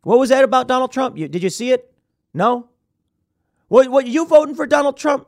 [0.04, 1.18] What was that about Donald Trump?
[1.18, 1.94] You, did you see it?
[2.34, 2.70] No.
[3.68, 3.90] What?
[3.90, 4.08] What?
[4.08, 5.28] You voting for Donald Trump?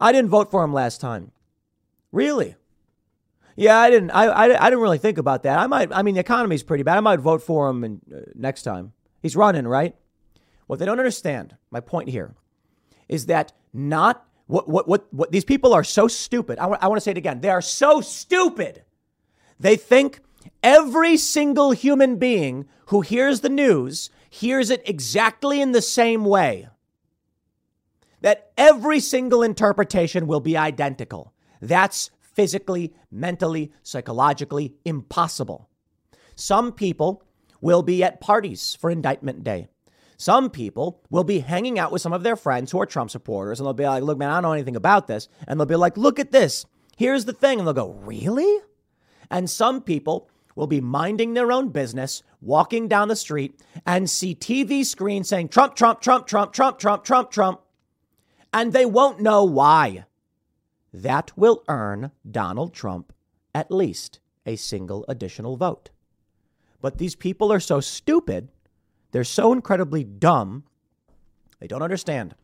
[0.00, 1.30] I didn't vote for him last time.
[2.10, 2.56] Really?
[3.56, 4.10] Yeah, I didn't.
[4.10, 5.58] I, I, I didn't really think about that.
[5.58, 5.92] I might.
[5.92, 6.96] I mean, the economy's pretty bad.
[6.96, 8.92] I might vote for him in, uh, next time.
[9.20, 9.94] He's running, right?
[10.66, 11.56] What they don't understand.
[11.70, 12.34] My point here
[13.08, 16.58] is that not what what what, what these people are so stupid.
[16.58, 17.40] I, w- I want to say it again.
[17.40, 18.82] They are so stupid.
[19.60, 20.20] They think
[20.62, 26.68] every single human being who hears the news hears it exactly in the same way.
[28.20, 31.32] That every single interpretation will be identical.
[31.60, 35.68] That's physically, mentally, psychologically impossible.
[36.34, 37.22] Some people
[37.60, 39.68] will be at parties for indictment day.
[40.16, 43.58] Some people will be hanging out with some of their friends who are Trump supporters
[43.58, 45.28] and they'll be like, look, man, I don't know anything about this.
[45.48, 46.64] And they'll be like, look at this.
[46.96, 47.58] Here's the thing.
[47.58, 48.60] And they'll go, really?
[49.30, 54.34] And some people will be minding their own business, walking down the street, and see
[54.34, 57.60] TV screens saying Trump, Trump, Trump, Trump, Trump, Trump, Trump, Trump.
[58.52, 60.04] And they won't know why.
[60.92, 63.12] That will earn Donald Trump
[63.54, 65.90] at least a single additional vote.
[66.80, 68.48] But these people are so stupid,
[69.12, 70.64] they're so incredibly dumb,
[71.60, 72.34] they don't understand.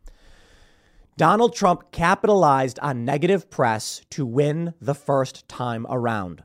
[1.16, 6.44] Donald Trump capitalized on negative press to win the first time around.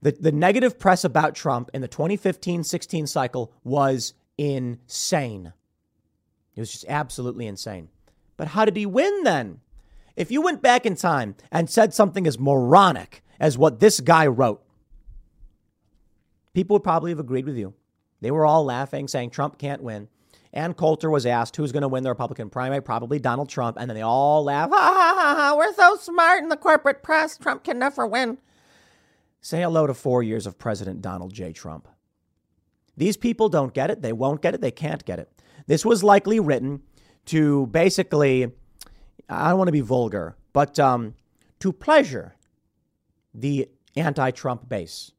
[0.00, 5.52] The, the negative press about Trump in the 2015 16 cycle was insane.
[6.54, 7.88] It was just absolutely insane.
[8.36, 9.60] But how did he win then?
[10.16, 14.26] If you went back in time and said something as moronic as what this guy
[14.26, 14.64] wrote,
[16.54, 17.74] people would probably have agreed with you.
[18.20, 20.08] They were all laughing, saying Trump can't win.
[20.52, 23.76] Ann Coulter was asked who's going to win the Republican primary, probably Donald Trump.
[23.78, 27.02] And then they all laugh, ha ha ha ha, we're so smart in the corporate
[27.02, 27.36] press.
[27.36, 28.38] Trump can never win.
[29.40, 31.52] Say hello to four years of President Donald J.
[31.52, 31.88] Trump.
[32.96, 34.02] These people don't get it.
[34.02, 34.60] They won't get it.
[34.60, 35.30] They can't get it.
[35.66, 36.82] This was likely written
[37.26, 38.50] to basically
[39.28, 41.14] I don't want to be vulgar, but um,
[41.60, 42.34] to pleasure
[43.34, 45.12] the anti Trump base.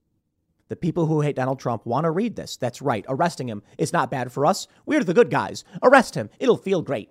[0.67, 2.55] The people who hate Donald Trump want to read this.
[2.57, 3.05] That's right.
[3.09, 4.67] Arresting him is not bad for us.
[4.85, 5.63] We're the good guys.
[5.81, 6.29] Arrest him.
[6.39, 7.09] It'll feel great.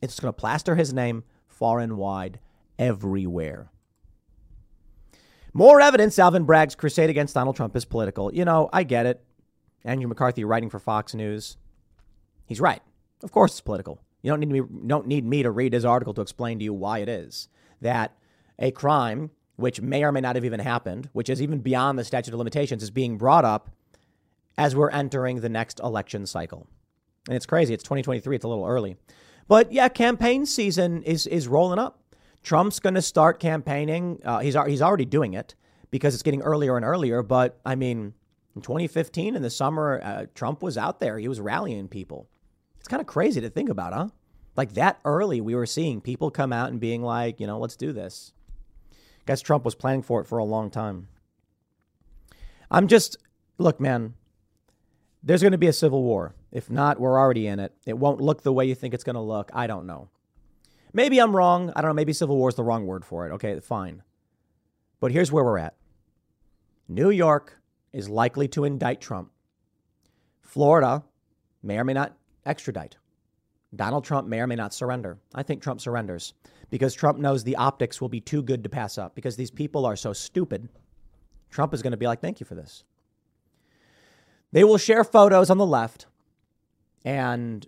[0.00, 2.40] It's going to plaster his name far and wide
[2.78, 3.70] everywhere.
[5.56, 8.34] More evidence Alvin Bragg's crusade against Donald Trump is political.
[8.34, 9.24] You know, I get it.
[9.84, 11.56] Andrew McCarthy writing for Fox News.
[12.44, 12.82] He's right.
[13.22, 14.00] Of course it's political.
[14.22, 16.74] You don't need me don't need me to read his article to explain to you
[16.74, 17.48] why it is
[17.80, 18.16] that
[18.58, 22.04] a crime which may or may not have even happened, which is even beyond the
[22.04, 23.70] statute of limitations, is being brought up
[24.58, 26.66] as we're entering the next election cycle.
[27.28, 27.72] And it's crazy.
[27.74, 28.34] It's 2023.
[28.34, 28.96] It's a little early.
[29.46, 32.00] But yeah, campaign season is is rolling up.
[32.44, 34.20] Trump's going to start campaigning.
[34.24, 35.56] Uh, he's he's already doing it
[35.90, 37.22] because it's getting earlier and earlier.
[37.22, 38.12] But I mean,
[38.54, 41.18] in 2015 in the summer, uh, Trump was out there.
[41.18, 42.28] He was rallying people.
[42.78, 44.08] It's kind of crazy to think about, huh?
[44.56, 47.76] Like that early, we were seeing people come out and being like, you know, let's
[47.76, 48.32] do this.
[49.26, 51.08] Guess Trump was planning for it for a long time.
[52.70, 53.16] I'm just,
[53.58, 54.14] look, man,
[55.22, 56.34] there's going to be a civil war.
[56.52, 57.72] If not, we're already in it.
[57.86, 59.50] It won't look the way you think it's going to look.
[59.54, 60.10] I don't know.
[60.94, 61.72] Maybe I'm wrong.
[61.76, 61.94] I don't know.
[61.94, 63.32] Maybe civil war is the wrong word for it.
[63.32, 64.02] Okay, fine.
[65.00, 65.74] But here's where we're at
[66.88, 67.58] New York
[67.92, 69.30] is likely to indict Trump.
[70.40, 71.02] Florida
[71.62, 72.16] may or may not
[72.46, 72.96] extradite.
[73.74, 75.18] Donald Trump may or may not surrender.
[75.34, 76.32] I think Trump surrenders
[76.70, 79.84] because Trump knows the optics will be too good to pass up because these people
[79.84, 80.68] are so stupid.
[81.50, 82.84] Trump is going to be like, thank you for this.
[84.52, 86.06] They will share photos on the left
[87.04, 87.66] and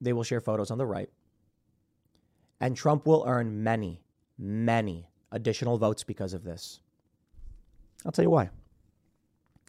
[0.00, 1.08] they will share photos on the right.
[2.60, 4.02] And Trump will earn many,
[4.38, 6.80] many additional votes because of this.
[8.04, 8.50] I'll tell you why.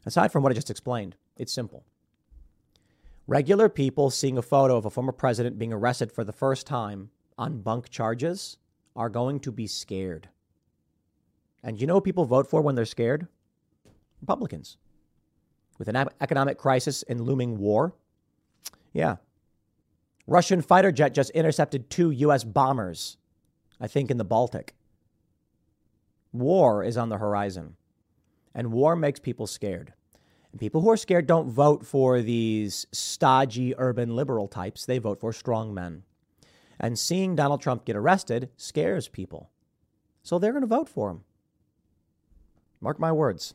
[0.06, 1.86] Aside from what I just explained, it's simple.
[3.28, 7.12] Regular people seeing a photo of a former president being arrested for the first time
[7.38, 8.58] on bunk charges
[8.96, 10.28] are going to be scared.
[11.64, 13.28] And you know what people vote for when they're scared?
[14.20, 14.78] Republicans.
[15.78, 17.94] With an economic crisis and looming war?
[18.94, 19.18] Yeah.
[20.32, 22.46] Russian fighter jet just intercepted two U.S.
[22.46, 23.18] bombers,
[23.82, 24.74] I think in the Baltic.
[26.32, 27.76] War is on the horizon,
[28.56, 29.92] and war makes people scared.
[30.54, 35.20] And people who are scared don't vote for these stodgy urban liberal types, they vote
[35.20, 36.04] for strong men.
[36.80, 39.50] And seeing Donald Trump get arrested scares people.
[40.24, 41.26] So they're going to vote for him.
[42.80, 43.54] Mark my words.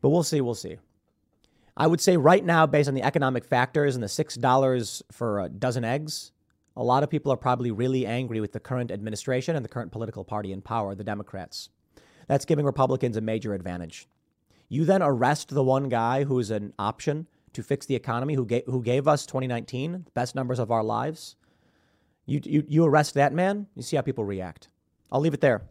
[0.00, 0.78] But we'll see, we'll see.
[1.76, 5.48] I would say right now, based on the economic factors and the $6 for a
[5.48, 6.32] dozen eggs,
[6.76, 9.92] a lot of people are probably really angry with the current administration and the current
[9.92, 11.68] political party in power, the Democrats.
[12.28, 14.08] That's giving Republicans a major advantage.
[14.68, 18.64] You then arrest the one guy who's an option to fix the economy, who gave,
[18.66, 21.36] who gave us 2019, the best numbers of our lives.
[22.26, 24.68] You, you, you arrest that man, you see how people react.
[25.12, 25.62] I'll leave it there.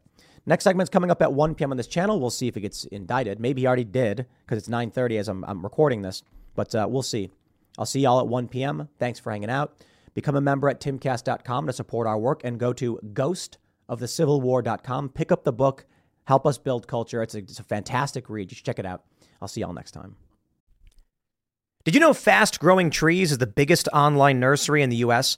[0.45, 1.71] Next segment's coming up at 1 p.m.
[1.71, 2.19] on this channel.
[2.19, 3.39] We'll see if he gets indicted.
[3.39, 6.23] Maybe he already did because it's 9:30 as I'm, I'm recording this,
[6.55, 7.29] but uh, we'll see.
[7.77, 8.89] I'll see y'all at 1 p.m.
[8.99, 9.75] Thanks for hanging out.
[10.13, 15.09] Become a member at timcast.com to support our work and go to ghostofthecivilwar.com.
[15.09, 15.85] Pick up the book.
[16.25, 17.23] Help us build culture.
[17.23, 18.51] It's a, it's a fantastic read.
[18.51, 19.03] You should check it out.
[19.41, 20.15] I'll see y'all next time.
[21.83, 25.37] Did you know Fast Growing Trees is the biggest online nursery in the U.S.?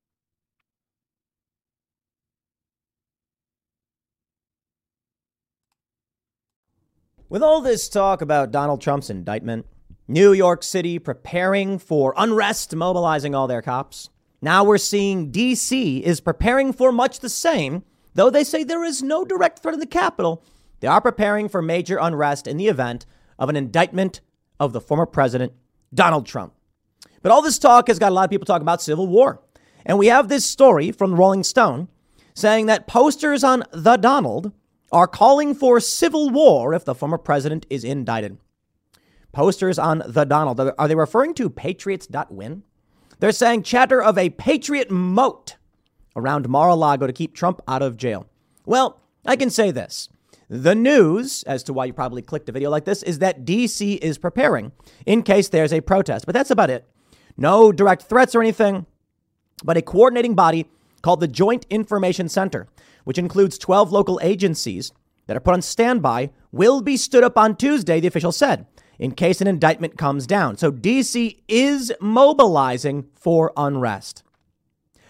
[7.31, 9.65] With all this talk about Donald Trump's indictment,
[10.05, 14.09] New York City preparing for unrest, mobilizing all their cops,
[14.41, 17.83] now we're seeing DC is preparing for much the same,
[18.15, 20.43] though they say there is no direct threat in the Capitol.
[20.81, 23.05] They are preparing for major unrest in the event
[23.39, 24.19] of an indictment
[24.59, 25.53] of the former president,
[25.93, 26.53] Donald Trump.
[27.21, 29.41] But all this talk has got a lot of people talking about civil war.
[29.85, 31.87] And we have this story from Rolling Stone
[32.33, 34.51] saying that posters on the Donald
[34.91, 38.37] are calling for civil war if the former president is indicted.
[39.31, 42.63] Posters on the Donald, are they referring to patriots.win?
[43.19, 45.55] They're saying chatter of a patriot moat
[46.15, 48.27] around Mar-a-Lago to keep Trump out of jail.
[48.65, 50.09] Well, I can say this.
[50.49, 53.97] The news, as to why you probably clicked a video like this, is that DC
[53.99, 54.73] is preparing
[55.05, 56.25] in case there's a protest.
[56.25, 56.85] But that's about it.
[57.37, 58.85] No direct threats or anything,
[59.63, 60.69] but a coordinating body
[61.01, 62.67] called the Joint Information Center
[63.03, 64.91] which includes 12 local agencies
[65.27, 68.65] that are put on standby, will be stood up on Tuesday, the official said,
[68.99, 70.57] in case an indictment comes down.
[70.57, 74.23] So DC is mobilizing for unrest.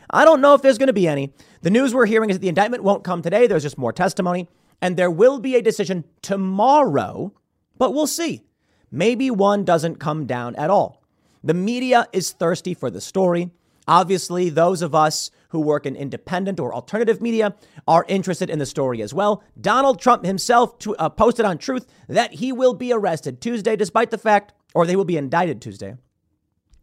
[0.09, 1.33] I don't know if there's going to be any.
[1.61, 3.47] The news we're hearing is that the indictment won't come today.
[3.47, 4.49] There's just more testimony,
[4.81, 7.33] and there will be a decision tomorrow,
[7.77, 8.43] but we'll see.
[8.91, 11.01] Maybe one doesn't come down at all.
[11.43, 13.51] The media is thirsty for the story.
[13.87, 17.55] Obviously, those of us who work in independent or alternative media
[17.87, 19.43] are interested in the story as well.
[19.59, 24.17] Donald Trump himself uh, posted on Truth that he will be arrested Tuesday, despite the
[24.17, 25.95] fact, or they will be indicted Tuesday.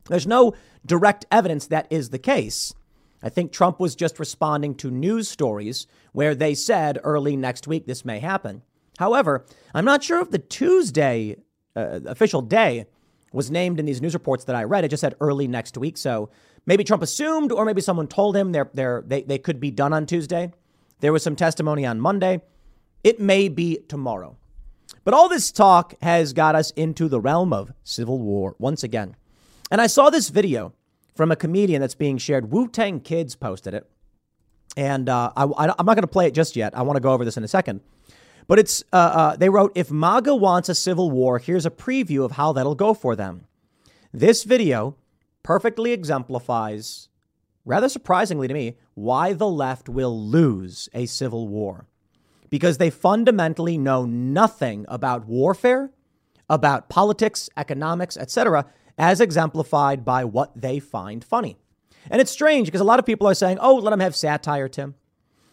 [0.09, 0.55] There's no
[0.85, 2.75] direct evidence that is the case.
[3.23, 7.87] I think Trump was just responding to news stories where they said early next week
[7.87, 8.62] this may happen.
[8.99, 9.45] However,
[9.75, 11.37] I'm not sure if the Tuesday
[11.75, 12.87] uh, official day
[13.33, 14.85] was named in these news reports that I read.
[14.85, 15.97] It just said early next week.
[15.97, 16.31] So
[16.69, 19.95] maybe Trump assumed, or maybe someone told him they're, they're, they, they could be done
[19.95, 20.53] on Tuesday.
[21.01, 22.43] There was some testimony on Monday.
[23.03, 24.37] It may be tomorrow.
[25.03, 29.16] But all this talk has got us into the realm of civil war once again.
[29.71, 30.75] And I saw this video
[31.14, 32.53] from a comedian that's being shared.
[32.53, 33.89] Wu Tang Kids posted it.
[34.77, 36.77] And uh, I, am not going to play it just yet.
[36.77, 37.81] I want to go over this in a second.
[38.47, 42.25] But it's uh, uh, they wrote, if MAGA wants a civil war, here's a preview
[42.27, 43.47] of how that'll go for them.
[44.12, 44.97] This video
[45.43, 47.09] perfectly exemplifies,
[47.64, 51.86] rather surprisingly to me, why the left will lose a civil war.
[52.51, 55.91] Because they fundamentally know nothing about warfare,
[56.49, 58.66] about politics, economics, etc.,
[58.97, 61.57] as exemplified by what they find funny.
[62.11, 64.68] And it's strange because a lot of people are saying, oh, let him have satire,
[64.68, 64.95] Tim.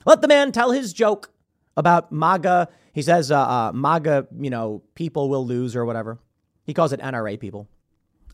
[0.06, 1.32] Let the man tell his joke
[1.76, 2.70] about MAGA.
[2.94, 6.20] He says uh, uh, MAGA, you know, people will lose or whatever.
[6.64, 7.68] He calls it NRA people.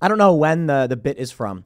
[0.02, 1.66] I don't know when the, the bit is from,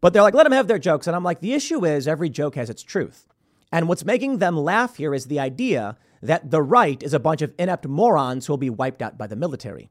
[0.00, 1.06] but they're like, let them have their jokes.
[1.06, 3.26] And I'm like, the issue is every joke has its truth.
[3.72, 7.42] And what's making them laugh here is the idea that the right is a bunch
[7.42, 9.90] of inept morons who will be wiped out by the military.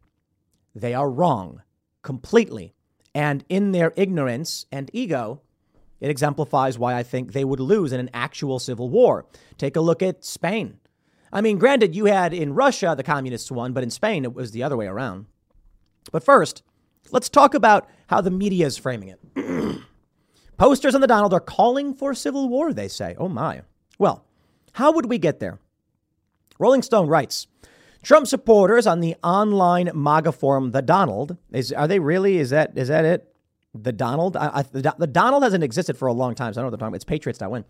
[0.74, 1.62] They are wrong
[2.02, 2.74] completely.
[3.14, 5.42] And in their ignorance and ego,
[6.00, 9.26] it exemplifies why I think they would lose in an actual civil war.
[9.58, 10.80] Take a look at Spain.
[11.32, 14.52] I mean, granted, you had in Russia the communists won, but in Spain it was
[14.52, 15.26] the other way around.
[16.12, 16.64] But first,
[17.12, 19.20] let's talk about how the media is framing it.
[20.58, 23.16] Posters on the Donald are calling for civil war, they say.
[23.18, 23.62] Oh my.
[23.98, 24.26] Well,
[24.74, 25.60] how would we get there?
[26.60, 27.48] Rolling Stone writes
[28.04, 32.38] Trump supporters on the online MAGA forum, The Donald, is are they really?
[32.38, 33.34] Is that is that it?
[33.74, 34.38] The Donald?
[34.38, 36.66] I, I, the, the, Donald hasn't existed for a long time, so I don't know
[36.66, 36.96] what they're talking about.
[36.98, 37.66] It's Patriots.win.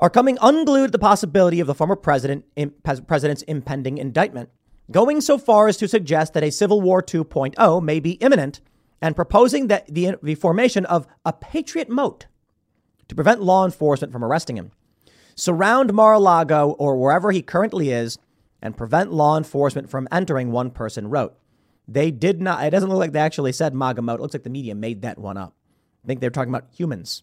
[0.00, 2.44] Are coming unglued to the possibility of the former president
[2.84, 4.50] president's impending indictment,
[4.90, 8.60] going so far as to suggest that a Civil War 2.0 may be imminent,
[9.00, 12.26] and proposing that the, the formation of a Patriot moat
[13.08, 14.72] to prevent law enforcement from arresting him.
[15.34, 18.18] Surround Mar-a-Lago or wherever he currently is
[18.60, 21.36] and prevent law enforcement from entering, one person wrote.
[21.86, 24.18] They did not, it doesn't look like they actually said MAGA mode.
[24.18, 25.54] It looks like the media made that one up.
[26.04, 27.22] I think they're talking about humans.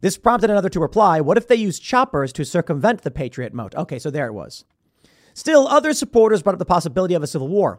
[0.00, 3.74] This prompted another to reply What if they use choppers to circumvent the Patriot moat?
[3.74, 4.64] Okay, so there it was.
[5.36, 7.78] Still, other supporters brought up the possibility of a civil war.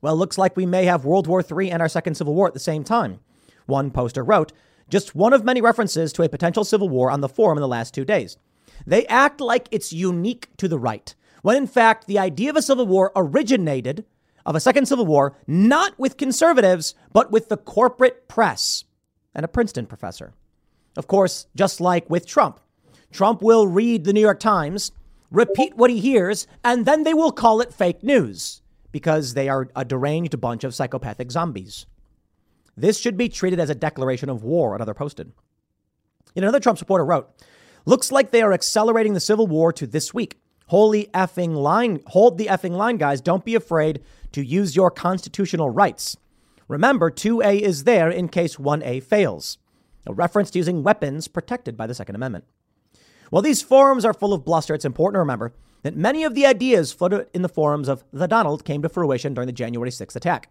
[0.00, 2.54] Well, looks like we may have World War III and our second civil war at
[2.54, 3.20] the same time.
[3.66, 4.50] One poster wrote,
[4.88, 7.68] just one of many references to a potential civil war on the forum in the
[7.68, 8.38] last two days.
[8.86, 12.62] They act like it's unique to the right when in fact the idea of a
[12.62, 14.06] civil war originated
[14.46, 18.84] of a second civil war not with conservatives, but with the corporate press
[19.34, 20.32] and a Princeton professor.
[20.96, 22.58] Of course, just like with Trump,
[23.12, 24.92] Trump will read the New York Times,
[25.30, 28.62] repeat what he hears, and then they will call it fake news
[28.92, 31.86] because they are a deranged bunch of psychopathic zombies.
[32.76, 35.32] This should be treated as a declaration of war, another posted.
[36.34, 37.30] Yet another Trump supporter wrote,
[37.86, 40.40] Looks like they are accelerating the civil war to this week.
[40.68, 43.20] Holy effing line, hold the effing line, guys.
[43.20, 44.02] Don't be afraid
[44.32, 46.16] to use your constitutional rights.
[46.66, 49.58] Remember, 2A is there in case 1A fails.
[50.06, 52.44] A reference to using weapons protected by the Second Amendment.
[53.30, 55.52] While these forums are full of bluster, it's important to remember
[55.82, 59.34] that many of the ideas floated in the forums of the Donald came to fruition
[59.34, 60.50] during the January 6th attack,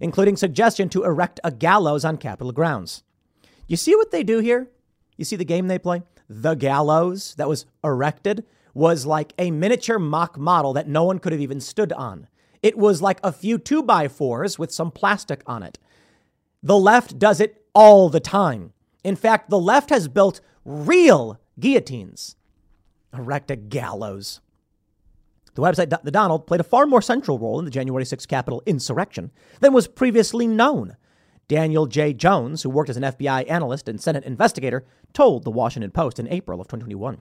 [0.00, 3.04] including suggestion to erect a gallows on Capitol grounds.
[3.66, 4.68] You see what they do here?
[5.16, 6.02] You see the game they play?
[6.28, 8.44] The gallows that was erected
[8.74, 12.26] was like a miniature mock model that no one could have even stood on.
[12.62, 15.78] It was like a few two by fours with some plastic on it.
[16.62, 18.72] The left does it all the time.
[19.04, 22.36] In fact, the left has built real guillotines.
[23.12, 24.40] Erect a gallows.
[25.54, 28.62] The website The Donald played a far more central role in the January 6th Capitol
[28.66, 29.30] insurrection
[29.60, 30.96] than was previously known.
[31.46, 32.12] Daniel J.
[32.12, 36.26] Jones, who worked as an FBI analyst and Senate investigator, told the Washington Post in
[36.28, 37.18] April of 2021.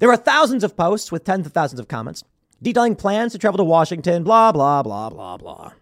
[0.00, 2.24] There are thousands of posts with tens of thousands of comments
[2.62, 5.72] detailing plans to travel to Washington, blah, blah, blah, blah, blah.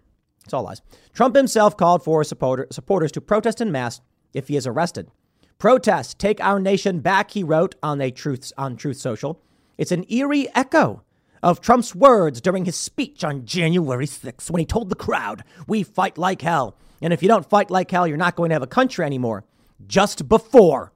[0.44, 0.80] It's all lies.
[1.12, 4.00] Trump himself called for supporter, supporters to protest in mass
[4.32, 5.11] if he is arrested.
[5.59, 9.42] Protest, take our nation back, he wrote on a truth on Truth Social.
[9.76, 11.02] It's an eerie echo
[11.42, 15.82] of Trump's words during his speech on January 6th when he told the crowd, "We
[15.82, 18.62] fight like hell, and if you don't fight like hell, you're not going to have
[18.62, 19.44] a country anymore."
[19.84, 20.92] Just before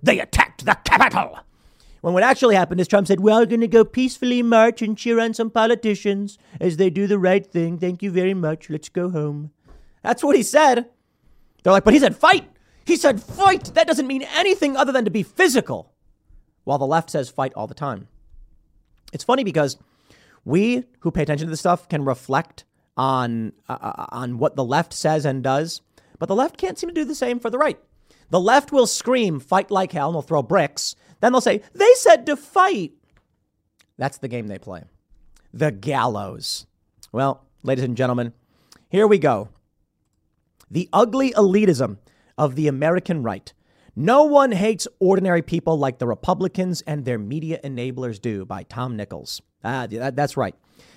[0.00, 1.40] they attacked the Capitol.
[2.00, 5.18] When what actually happened is Trump said, we're going to go peacefully march and cheer
[5.18, 7.78] on some politicians as they do the right thing.
[7.78, 8.70] Thank you very much.
[8.70, 9.50] Let's go home.
[10.04, 10.88] That's what he said.
[11.62, 12.48] They're like, But he said fight.
[12.88, 13.74] He said fight.
[13.74, 15.92] That doesn't mean anything other than to be physical.
[16.64, 18.08] While the left says fight all the time.
[19.12, 19.76] It's funny because
[20.46, 22.64] we who pay attention to this stuff can reflect
[22.96, 25.82] on, uh, uh on what the left says and does,
[26.18, 27.78] but the left can't seem to do the same for the right.
[28.30, 30.96] The left will scream, fight like hell, and they'll throw bricks.
[31.20, 32.92] Then they'll say, they said to fight.
[33.98, 34.84] That's the game they play.
[35.52, 36.66] The gallows.
[37.12, 38.32] Well, ladies and gentlemen,
[38.88, 39.50] here we go.
[40.70, 41.98] The ugly elitism
[42.38, 43.52] of the American right.
[43.94, 48.96] No one hates ordinary people like the Republicans and their media enablers do, by Tom
[48.96, 49.42] Nichols.
[49.64, 50.54] Ah, that's right.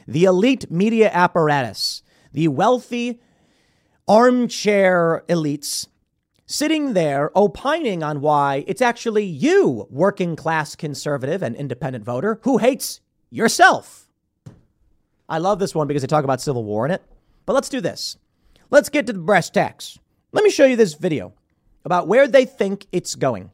[0.07, 3.19] The elite media apparatus, the wealthy
[4.07, 5.87] armchair elites
[6.45, 12.57] sitting there opining on why it's actually you, working class conservative and independent voter, who
[12.59, 14.07] hates yourself.
[15.29, 17.01] I love this one because they talk about civil war in it.
[17.45, 18.17] But let's do this.
[18.69, 19.97] Let's get to the brass tacks.
[20.34, 21.34] Let me show you this video
[21.84, 23.51] about where they think it's going.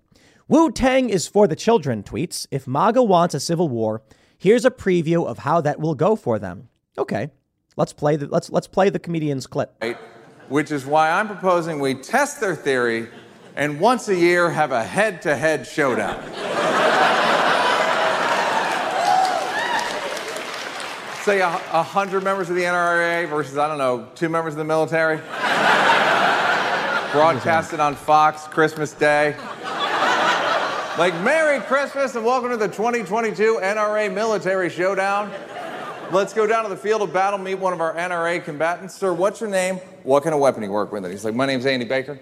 [0.48, 4.04] Wu Tang is for the children tweets If MAGA wants a civil war,
[4.38, 6.70] here's a preview of how that will go for them.
[6.96, 7.32] Okay,
[7.78, 9.76] let's play the, let's, let's play the comedian's clip.
[9.82, 9.98] Right,
[10.50, 13.08] which is why I'm proposing we test their theory
[13.56, 16.24] and once a year have a head to head showdown.
[21.24, 24.60] Say a, a hundred members of the NRA versus, I don't know, two members of
[24.60, 25.20] the military
[27.12, 29.36] broadcasted on Fox Christmas Day.
[30.98, 35.32] Like, Merry Christmas and welcome to the 2022 NRA Military Showdown.
[36.12, 38.96] Let's go down to the field of battle, meet one of our NRA combatants.
[38.96, 39.76] Sir, what's your name?
[40.04, 41.06] What kind of weapon you work with?
[41.06, 42.20] And he's like, My name's Andy Baker,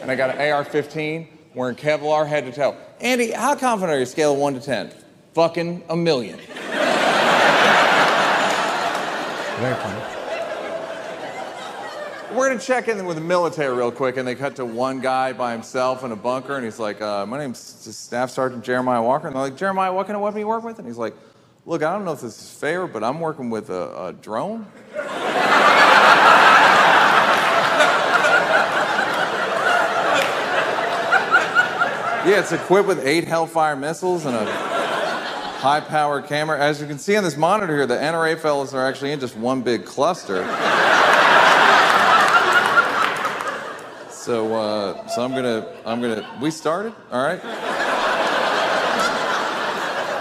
[0.00, 2.76] and I got an AR 15 wearing Kevlar head to toe.
[3.00, 4.92] Andy, how confident are you, scale of 1 to 10?
[5.34, 6.38] Fucking a million.
[9.58, 10.11] Very funny
[12.34, 15.32] we're gonna check in with the military real quick, and they cut to one guy
[15.32, 19.26] by himself in a bunker, and he's like, uh, "My name's Staff Sergeant Jeremiah Walker,"
[19.26, 21.14] and they're like, "Jeremiah, what kind of weapon you work with?" And he's like,
[21.66, 24.66] "Look, I don't know if this is fair, but I'm working with a, a drone."
[32.24, 34.44] yeah, it's equipped with eight Hellfire missiles and a
[35.60, 36.58] high-powered camera.
[36.58, 39.36] As you can see on this monitor here, the NRA fellows are actually in just
[39.36, 40.44] one big cluster.
[44.22, 46.24] So, uh, so I'm gonna, I'm gonna.
[46.40, 47.44] We started, all right.
[47.44, 47.50] All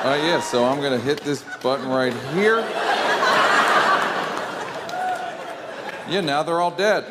[0.10, 0.42] right, yeah.
[0.42, 2.62] So I'm gonna hit this button right here.
[6.10, 7.06] Yeah, now they're all dead.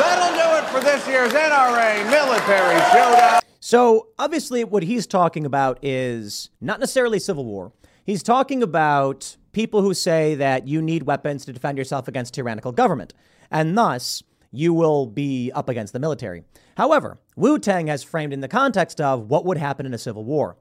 [0.00, 3.40] That'll do it for this year's NRA Military Showdown.
[3.60, 7.70] So obviously, what he's talking about is not necessarily civil war.
[8.04, 12.72] He's talking about people who say that you need weapons to defend yourself against tyrannical
[12.72, 13.14] government,
[13.48, 16.44] and thus you will be up against the military.
[16.76, 20.24] However, Wu Tang has framed in the context of what would happen in a civil
[20.24, 20.56] war.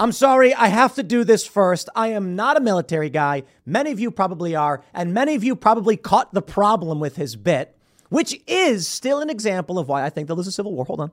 [0.00, 1.88] I'm sorry, I have to do this first.
[1.94, 3.44] I am not a military guy.
[3.64, 7.36] Many of you probably are, and many of you probably caught the problem with his
[7.36, 7.76] bit,
[8.08, 10.84] which is still an example of why I think there'll there is a civil war.
[10.84, 11.12] Hold on.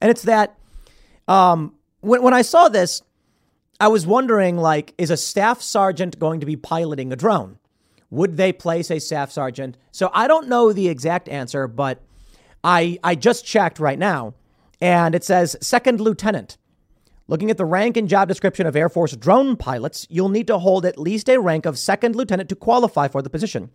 [0.00, 0.58] And it's that
[1.28, 3.02] um, when, when I saw this,
[3.78, 7.59] I was wondering like, is a staff sergeant going to be piloting a drone?
[8.10, 9.76] Would they place a staff sergeant?
[9.92, 12.02] So I don't know the exact answer, but
[12.64, 14.34] I I just checked right now,
[14.80, 16.56] and it says second lieutenant.
[17.28, 20.58] Looking at the rank and job description of Air Force drone pilots, you'll need to
[20.58, 23.70] hold at least a rank of second lieutenant to qualify for the position.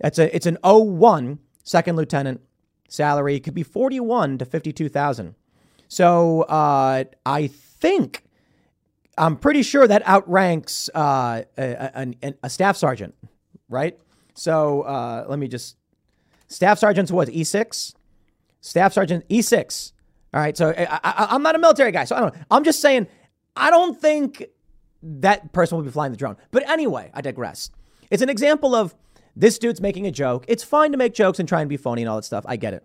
[0.00, 2.42] It's a it's an 01 second lieutenant
[2.88, 3.36] salary.
[3.36, 5.34] It could be 41 to 52,000.
[5.88, 8.24] So uh, I think
[9.16, 13.14] I'm pretty sure that outranks uh, a, a, a staff sergeant
[13.72, 13.98] right?
[14.34, 15.76] So uh, let me just
[16.46, 17.94] staff sergeant's what E6,
[18.60, 19.92] staff sergeant E6.
[20.34, 22.34] All right, so I, am not a military guy, so I don't.
[22.34, 22.40] know.
[22.50, 23.06] I'm just saying
[23.54, 24.44] I don't think
[25.02, 26.36] that person will be flying the drone.
[26.50, 27.70] But anyway, I digress.
[28.10, 28.94] It's an example of
[29.36, 30.44] this dude's making a joke.
[30.48, 32.44] It's fine to make jokes and try and be phony and all that stuff.
[32.48, 32.84] I get it.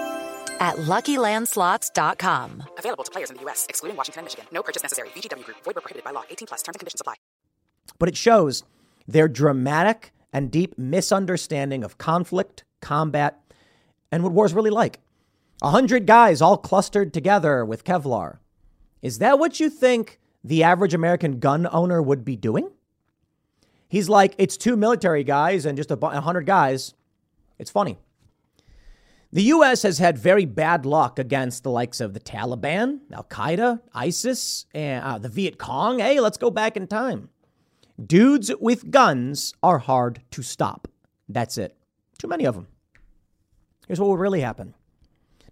[0.61, 2.63] at LuckyLandSlots.com.
[2.77, 4.45] Available to players in the U.S., excluding Washington and Michigan.
[4.53, 5.09] No purchase necessary.
[5.09, 5.57] VGW Group.
[5.65, 6.23] Void where prohibited by law.
[6.29, 6.61] 18 plus.
[6.61, 7.15] Terms and conditions apply.
[7.99, 8.63] But it shows
[9.05, 13.41] their dramatic and deep misunderstanding of conflict, combat,
[14.11, 14.99] and what war's really like.
[15.61, 18.37] A hundred guys all clustered together with Kevlar.
[19.01, 22.69] Is that what you think the average American gun owner would be doing?
[23.87, 26.93] He's like, it's two military guys and just a hundred guys.
[27.59, 27.97] It's funny.
[29.33, 29.83] The U.S.
[29.83, 35.01] has had very bad luck against the likes of the Taliban, Al Qaeda, ISIS, and
[35.05, 35.99] uh, the Viet Cong.
[35.99, 37.29] Hey, let's go back in time.
[38.05, 40.89] Dudes with guns are hard to stop.
[41.29, 41.77] That's it.
[42.17, 42.67] Too many of them.
[43.87, 44.73] Here's what will really happen.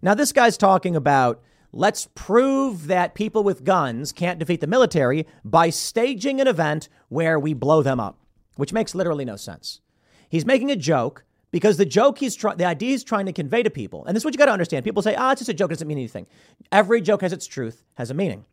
[0.02, 5.26] Now, this guy's talking about let's prove that people with guns can't defeat the military
[5.42, 8.18] by staging an event where we blow them up,
[8.56, 9.80] which makes literally no sense.
[10.28, 13.62] He's making a joke because the joke he's trying, the idea he's trying to convey
[13.62, 14.84] to people, and this is what you got to understand.
[14.84, 16.26] People say, ah, it's just a joke, it doesn't mean anything.
[16.70, 18.44] Every joke has its truth, has a meaning.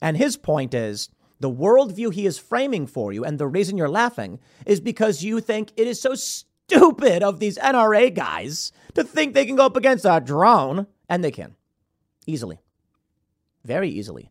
[0.00, 1.08] And his point is
[1.40, 5.40] the worldview he is framing for you, and the reason you're laughing is because you
[5.40, 9.76] think it is so stupid of these NRA guys to think they can go up
[9.76, 11.56] against a drone, and they can
[12.26, 12.60] easily,
[13.64, 14.30] very easily.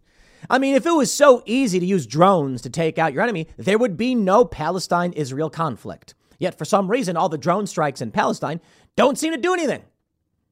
[0.49, 3.47] I mean, if it was so easy to use drones to take out your enemy,
[3.57, 6.15] there would be no Palestine Israel conflict.
[6.43, 8.59] Yet, for some reason, all the drone strikes in Palestine
[8.97, 9.81] don't seem to do anything.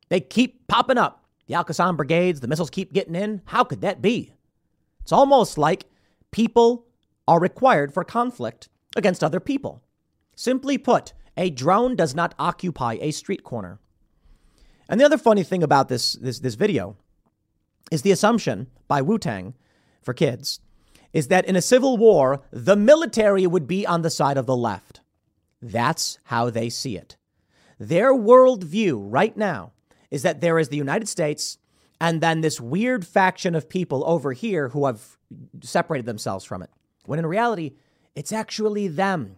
[0.08, 1.26] They keep popping up.
[1.48, 3.42] The Al Qassam brigades, the missiles keep getting in.
[3.44, 4.32] How could that be?
[5.02, 5.88] It's almost like
[6.32, 6.86] people
[7.28, 9.84] are required for conflict against other people.
[10.34, 13.78] Simply put, a drone does not occupy a street corner.
[14.88, 16.96] And the other funny thing about this, this, this video
[17.92, 19.56] is the assumption by Wu Tang
[20.02, 20.62] for kids
[21.12, 24.56] is that in a civil war, the military would be on the side of the
[24.56, 25.01] left.
[25.62, 27.18] That's how they see it.
[27.80, 29.74] Their worldview right now
[30.10, 31.58] is that there is the United States
[32.00, 35.18] and then this weird faction of people over here who have
[35.62, 36.72] separated themselves from it.
[37.06, 37.74] When in reality,
[38.16, 39.38] it's actually them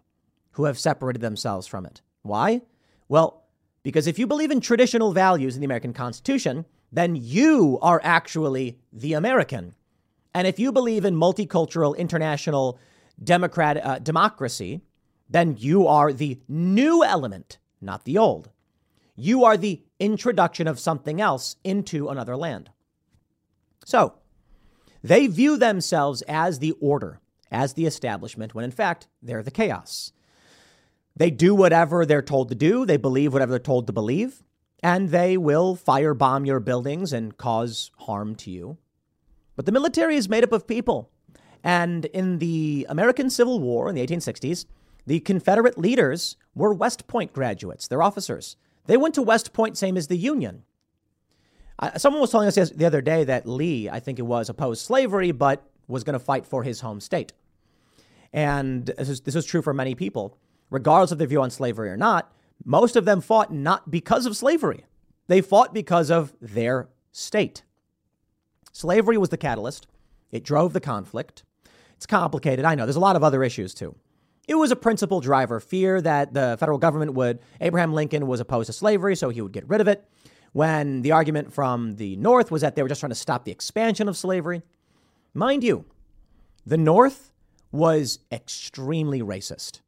[0.52, 2.02] who have separated themselves from it.
[2.22, 2.62] Why?
[3.10, 3.44] Well,
[3.84, 8.80] because if you believe in traditional values in the American Constitution, then you are actually
[8.94, 9.76] the American.
[10.34, 12.80] And if you believe in multicultural international
[13.22, 14.82] democrat uh, democracy,
[15.34, 18.52] then you are the new element, not the old.
[19.16, 22.70] You are the introduction of something else into another land.
[23.84, 24.14] So,
[25.04, 27.20] they view themselves as the order,
[27.52, 30.12] as the establishment, when in fact, they're the chaos.
[31.16, 34.44] They do whatever they're told to do, they believe whatever they're told to believe,
[34.84, 38.78] and they will firebomb your buildings and cause harm to you.
[39.56, 41.10] But the military is made up of people.
[41.64, 44.66] And in the American Civil War in the 1860s,
[45.06, 48.56] the Confederate leaders were West Point graduates, they're officers.
[48.86, 50.64] They went to West Point, same as the Union.
[51.98, 55.32] someone was telling us the other day that Lee, I think it was, opposed slavery,
[55.32, 57.34] but was going to fight for his home state.
[58.34, 60.38] And this is, this is true for many people.
[60.70, 62.34] Regardless of their view on slavery or not,
[62.66, 64.86] most of them fought not because of slavery.
[65.28, 67.64] They fought because of their state.
[68.72, 69.88] Slavery was the catalyst.
[70.32, 71.44] It drove the conflict.
[71.96, 72.66] It's complicated.
[72.66, 73.96] I know there's a lot of other issues too.
[74.48, 78.68] It was a principal driver, fear that the federal government would, Abraham Lincoln was opposed
[78.68, 80.08] to slavery, so he would get rid of it.
[80.52, 83.52] When the argument from the North was that they were just trying to stop the
[83.52, 84.62] expansion of slavery.
[85.34, 85.86] Mind you,
[86.66, 87.32] the North
[87.72, 89.80] was extremely racist.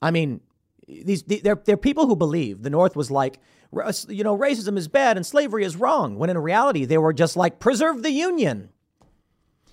[0.00, 0.40] I mean,
[0.88, 3.40] these they're, they're people who believe the North was like,
[4.08, 7.36] you know, racism is bad and slavery is wrong, when in reality they were just
[7.36, 8.70] like, preserve the Union.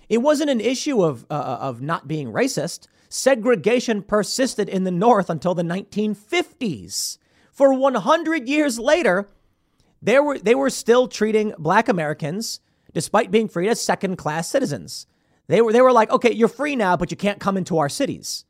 [0.10, 4.92] It wasn't an issue of, uh, uh of not being racist segregation persisted in the
[4.92, 7.18] North until the 1950s.
[7.52, 9.28] For 100 years later,
[10.02, 12.60] they were, they were still treating black Americans,
[12.94, 15.08] despite being freed, as second class citizens.
[15.48, 17.90] They were, they were like, okay, you're free now, but you can't come into our
[17.90, 18.46] cities.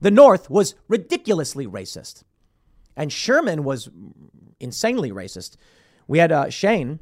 [0.00, 2.22] The North was ridiculously racist.
[2.96, 3.90] And Sherman was
[4.60, 5.56] insanely racist.
[6.06, 7.00] We had uh, Shane,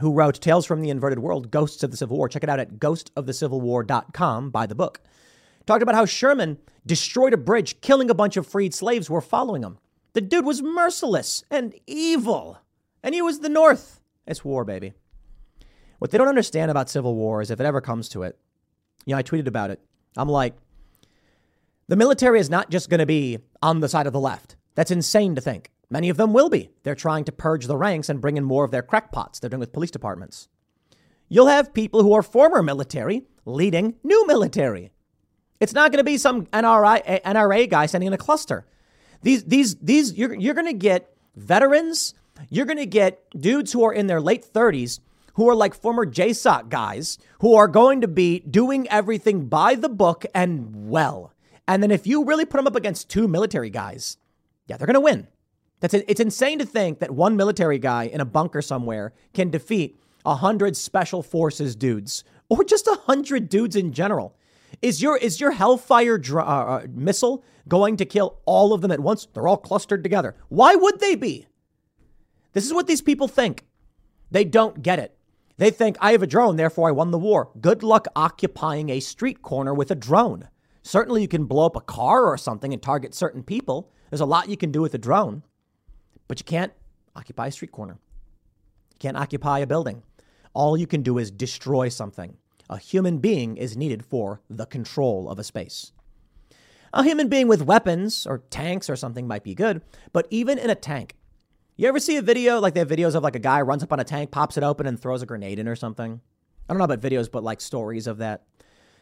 [0.00, 2.28] who wrote Tales from the Inverted World, Ghosts of the Civil War.
[2.28, 4.50] Check it out at ghostofthecivilwar.com.
[4.50, 5.00] Buy the book
[5.70, 9.20] talked about how Sherman destroyed a bridge, killing a bunch of freed slaves who were
[9.20, 9.78] following him.
[10.14, 12.58] The dude was merciless and evil,
[13.04, 14.00] and he was the North.
[14.26, 14.94] It's war, baby.
[16.00, 18.36] What they don't understand about civil war is if it ever comes to it,
[19.06, 19.80] you know, I tweeted about it.
[20.16, 20.54] I'm like,
[21.86, 24.56] the military is not just going to be on the side of the left.
[24.74, 25.70] That's insane to think.
[25.90, 26.70] Many of them will be.
[26.84, 29.60] They're trying to purge the ranks and bring in more of their crackpots they're doing
[29.60, 30.48] with police departments.
[31.28, 34.92] You'll have people who are former military leading new military.
[35.58, 38.66] It's not going to be some NRA, NRA guy sending in a cluster.
[39.22, 42.14] These, these, these, you're, you're going to get veterans.
[42.48, 45.00] You're going to get dudes who are in their late 30s
[45.34, 49.88] who are like former JSOC guys who are going to be doing everything by the
[49.88, 51.32] book and well.
[51.68, 54.16] And then if you really put them up against two military guys,
[54.66, 55.28] yeah, they're going to win.
[55.80, 56.04] That's it.
[56.08, 60.36] It's insane to think that one military guy in a bunker somewhere can defeat a
[60.36, 64.36] hundred special forces dudes or just a hundred dudes in general.
[64.82, 68.90] Is your is your Hellfire dr- uh, uh, missile going to kill all of them
[68.90, 69.26] at once?
[69.32, 70.36] They're all clustered together.
[70.48, 71.46] Why would they be?
[72.52, 73.64] This is what these people think.
[74.30, 75.16] They don't get it.
[75.56, 77.50] They think I have a drone, therefore I won the war.
[77.60, 80.48] Good luck occupying a street corner with a drone.
[80.82, 83.92] Certainly, you can blow up a car or something and target certain people.
[84.08, 85.42] There's a lot you can do with a drone,
[86.30, 86.72] but you can't
[87.16, 87.98] occupy a street corner.
[88.92, 90.04] You can't occupy a building.
[90.54, 92.36] all you can do is destroy something.
[92.68, 95.90] A human being is needed for the control of a space.
[96.92, 100.70] A human being with weapons or tanks or something might be good, but even in
[100.70, 101.16] a tank,
[101.76, 103.92] you ever see a video like they have videos of like a guy runs up
[103.92, 106.20] on a tank, pops it open, and throws a grenade in or something?
[106.68, 108.44] I don't know about videos, but like stories of that.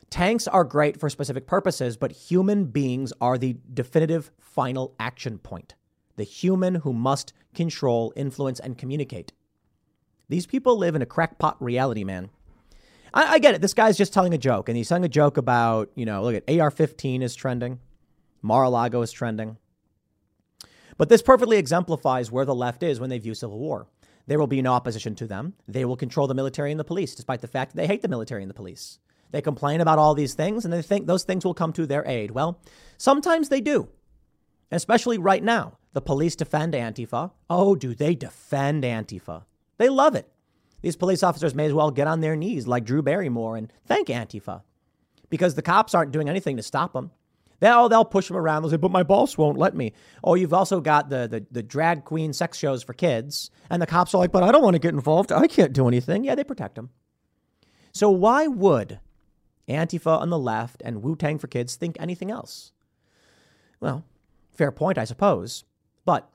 [0.09, 5.75] Tanks are great for specific purposes, but human beings are the definitive final action point.
[6.19, 9.33] The human who must control, influence, and communicate.
[10.29, 12.31] These people live in a crackpot reality, man.
[13.15, 13.63] I, I get it.
[13.63, 16.35] This guy's just telling a joke, and he's telling a joke about, you know, look
[16.35, 17.79] at AR 15 is trending,
[18.43, 19.59] Mar a Lago is trending.
[20.97, 23.87] But this perfectly exemplifies where the left is when they view civil war.
[24.27, 25.55] There will be no opposition to them.
[25.69, 28.09] They will control the military and the police, despite the fact that they hate the
[28.09, 28.99] military and the police.
[29.31, 32.05] They complain about all these things and they think those things will come to their
[32.09, 32.33] aid.
[32.33, 32.61] Well,
[32.97, 33.89] sometimes they do,
[34.73, 35.78] especially right now.
[35.93, 37.33] The police defend Antifa.
[37.49, 39.45] Oh, do they defend Antifa?
[39.79, 40.31] They love it.
[40.83, 44.09] These police officers may as well get on their knees like Drew Barrymore and thank
[44.09, 44.63] Antifa
[45.31, 47.11] because the cops aren't doing anything to stop them.
[47.61, 48.63] They'll, oh, they'll push them around.
[48.63, 49.93] They'll say, but my boss won't let me.
[50.23, 53.51] Oh, you've also got the, the, the drag queen sex shows for kids.
[53.69, 55.33] And the cops are like, but I don't want to get involved.
[55.33, 56.23] I can't do anything.
[56.23, 56.91] Yeah, they protect them.
[57.93, 59.01] So why would
[59.69, 62.73] Antifa on the left and Wu Tang for kids think anything else?
[63.81, 64.05] Well,
[64.55, 65.65] fair point, I suppose.
[66.09, 66.27] But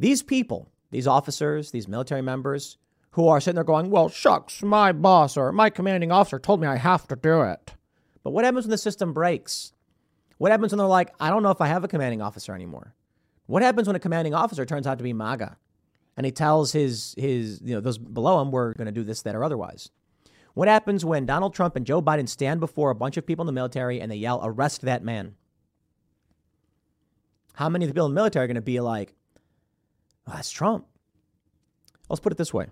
[0.00, 2.78] these people, these officers, these military members,
[3.12, 6.66] who are sitting there going, well, shucks, my boss or my commanding officer told me
[6.66, 7.74] I have to do it.
[8.24, 9.72] But what happens when the system breaks?
[10.38, 12.92] What happens when they're like, I don't know if I have a commanding officer anymore?
[13.46, 15.56] What happens when a commanding officer turns out to be MAGA
[16.16, 19.22] and he tells his, his you know, those below him, we're going to do this,
[19.22, 19.90] that, or otherwise?
[20.54, 23.46] What happens when Donald Trump and Joe Biden stand before a bunch of people in
[23.46, 25.36] the military and they yell, arrest that man?
[27.54, 29.14] How many of the people in the military are going to be like,
[30.26, 30.86] oh, that's Trump?
[32.08, 32.66] Let's put it this way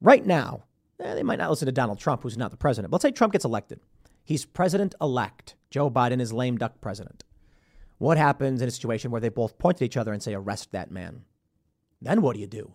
[0.00, 0.64] Right now,
[0.98, 2.92] eh, they might not listen to Donald Trump, who's not the president.
[2.92, 3.80] Let's say Trump gets elected.
[4.24, 5.54] He's president elect.
[5.70, 7.24] Joe Biden is lame duck president.
[7.98, 10.72] What happens in a situation where they both point at each other and say, arrest
[10.72, 11.22] that man?
[12.00, 12.74] Then what do you do?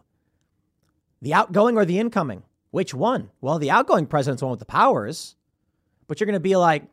[1.22, 2.43] The outgoing or the incoming?
[2.72, 3.32] Which one?
[3.41, 5.36] Well, the outgoing president's one with the powers,
[6.07, 6.84] but you're going to be like,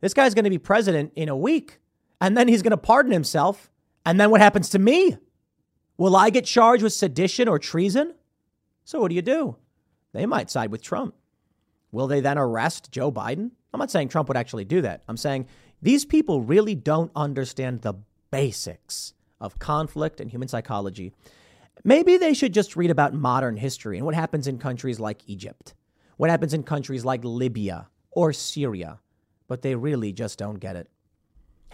[0.00, 1.78] this guy's going to be president in a week,
[2.24, 3.70] and then he's going to pardon himself.
[4.06, 5.18] And then what happens to me?
[5.98, 8.14] Will I get charged with sedition or treason?
[8.84, 9.56] So what do you do?
[10.14, 11.14] They might side with Trump.
[11.92, 13.50] Will they then arrest Joe Biden?
[13.74, 15.02] I'm not saying Trump would actually do that.
[15.06, 15.48] I'm saying
[15.82, 17.92] these people really don't understand the
[18.30, 21.12] basics of conflict and human psychology.
[21.84, 25.74] Maybe they should just read about modern history and what happens in countries like Egypt,
[26.16, 29.00] what happens in countries like Libya or Syria,
[29.46, 30.88] but they really just don't get it.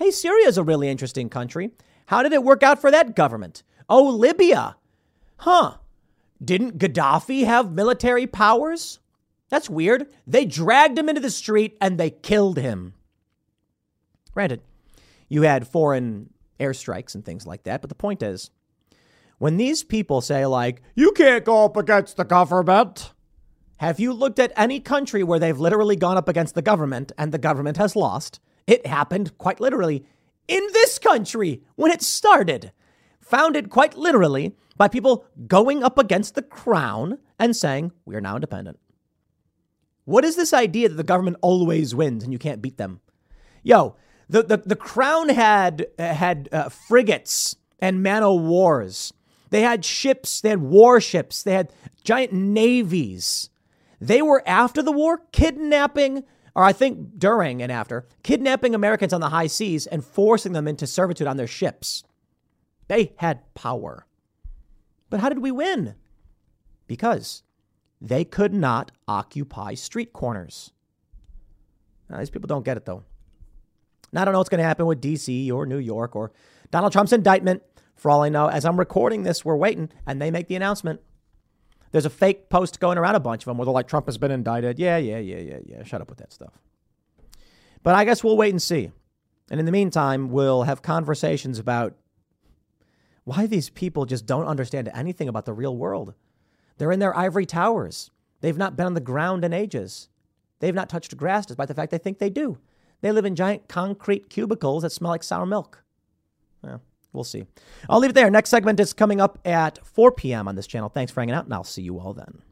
[0.00, 1.72] Hey, Syria is a really interesting country.
[2.06, 3.62] How did it work out for that government?
[3.86, 4.76] Oh, Libya.
[5.36, 5.74] Huh.
[6.42, 8.98] Didn't Gaddafi have military powers?
[9.50, 10.06] That's weird.
[10.26, 12.94] They dragged him into the street and they killed him.
[14.32, 14.62] Granted,
[15.28, 18.50] you had foreign airstrikes and things like that, but the point is,
[19.36, 23.12] when these people say, like, you can't go up against the government,
[23.76, 27.32] have you looked at any country where they've literally gone up against the government and
[27.32, 28.40] the government has lost?
[28.70, 30.06] It happened quite literally
[30.46, 32.70] in this country when it started.
[33.20, 38.36] Founded quite literally by people going up against the crown and saying, we are now
[38.36, 38.78] independent.
[40.04, 43.00] What is this idea that the government always wins and you can't beat them?
[43.64, 43.96] Yo,
[44.28, 49.12] the, the, the crown had, had uh, frigates and man o' wars.
[49.50, 51.72] They had ships, they had warships, they had
[52.04, 53.50] giant navies.
[54.00, 56.22] They were after the war kidnapping,
[56.54, 60.66] or I think during and after, kidnapping Americans on the high seas and forcing them
[60.66, 62.04] into servitude on their ships.
[62.88, 64.06] They had power.
[65.10, 65.94] But how did we win?
[66.86, 67.42] Because
[68.00, 70.72] they could not occupy street corners.
[72.08, 73.04] Now, these people don't get it, though.
[74.12, 76.32] Now, I don't know what's going to happen with DC or New York or
[76.70, 77.62] Donald Trump's indictment.
[77.94, 81.00] For all I know, as I'm recording this, we're waiting and they make the announcement.
[81.92, 84.18] There's a fake post going around a bunch of them where they're like, Trump has
[84.18, 84.78] been indicted.
[84.78, 85.82] Yeah, yeah, yeah, yeah, yeah.
[85.82, 86.52] Shut up with that stuff.
[87.82, 88.90] But I guess we'll wait and see.
[89.50, 91.96] And in the meantime, we'll have conversations about
[93.24, 96.14] why these people just don't understand anything about the real world.
[96.78, 98.10] They're in their ivory towers.
[98.40, 100.08] They've not been on the ground in ages.
[100.60, 102.58] They've not touched grass despite the fact they think they do.
[103.00, 105.82] They live in giant concrete cubicles that smell like sour milk.
[106.62, 106.82] Well,
[107.12, 107.44] we'll see.
[107.88, 108.30] I'll leave it there.
[108.30, 110.48] Next segment is coming up at 4 p.m.
[110.48, 110.88] on this channel.
[110.88, 112.42] Thanks for hanging out, and I'll see you all then.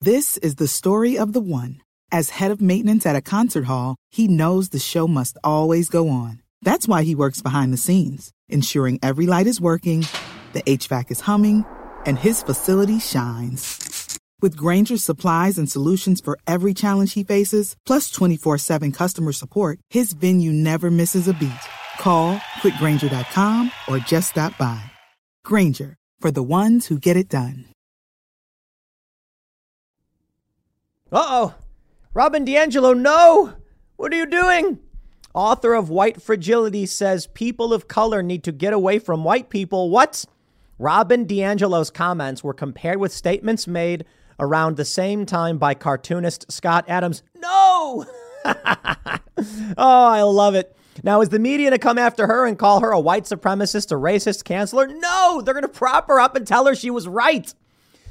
[0.00, 1.80] This is the story of the one.
[2.10, 6.08] As head of maintenance at a concert hall, he knows the show must always go
[6.08, 6.42] on.
[6.60, 10.06] That's why he works behind the scenes, ensuring every light is working,
[10.52, 11.64] the HVAC is humming,
[12.04, 14.18] and his facility shines.
[14.42, 19.78] With Grainger's supplies and solutions for every challenge he faces, plus 24 7 customer support,
[19.88, 21.52] his venue never misses a beat.
[22.00, 24.82] Call quickgranger.com or just stop by.
[25.44, 27.66] Grainger, for the ones who get it done.
[31.12, 31.54] Uh oh.
[32.14, 33.54] Robin DiAngelo, no!
[33.96, 34.78] What are you doing?
[35.34, 39.90] Author of White Fragility says people of color need to get away from white people.
[39.90, 40.24] What?
[40.78, 44.04] Robin DiAngelo's comments were compared with statements made
[44.38, 47.22] around the same time by cartoonist Scott Adams.
[47.36, 48.04] No!
[48.44, 50.76] oh, I love it.
[51.02, 53.90] Now, is the media going to come after her and call her a white supremacist,
[53.92, 54.88] a racist, canceler?
[55.00, 57.52] No, they're going to prop her up and tell her she was right.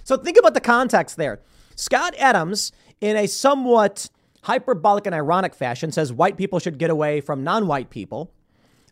[0.03, 1.41] So think about the context there.
[1.75, 4.09] Scott Adams, in a somewhat
[4.43, 8.33] hyperbolic and ironic fashion, says white people should get away from non white people.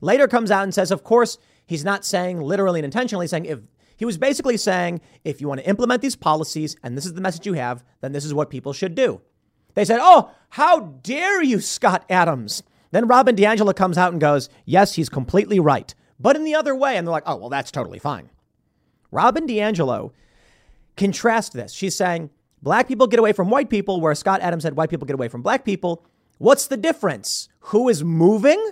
[0.01, 3.59] Later comes out and says, of course, he's not saying literally and intentionally, saying if
[3.97, 7.21] he was basically saying, if you want to implement these policies and this is the
[7.21, 9.21] message you have, then this is what people should do.
[9.73, 12.63] They said, Oh, how dare you, Scott Adams?
[12.91, 16.75] Then Robin DiAngelo comes out and goes, Yes, he's completely right, but in the other
[16.75, 16.97] way.
[16.97, 18.29] And they're like, Oh, well, that's totally fine.
[19.11, 20.11] Robin DiAngelo,
[20.97, 21.71] contrast this.
[21.71, 22.29] She's saying,
[22.61, 25.29] Black people get away from white people, where Scott Adams said white people get away
[25.29, 26.05] from black people.
[26.39, 27.49] What's the difference?
[27.59, 28.71] Who is moving?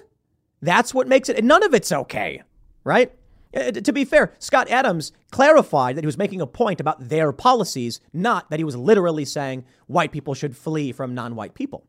[0.62, 1.38] That's what makes it.
[1.38, 2.42] And none of it's okay,
[2.84, 3.14] right?
[3.56, 7.32] Uh, to be fair, Scott Adams clarified that he was making a point about their
[7.32, 11.86] policies, not that he was literally saying white people should flee from non white people.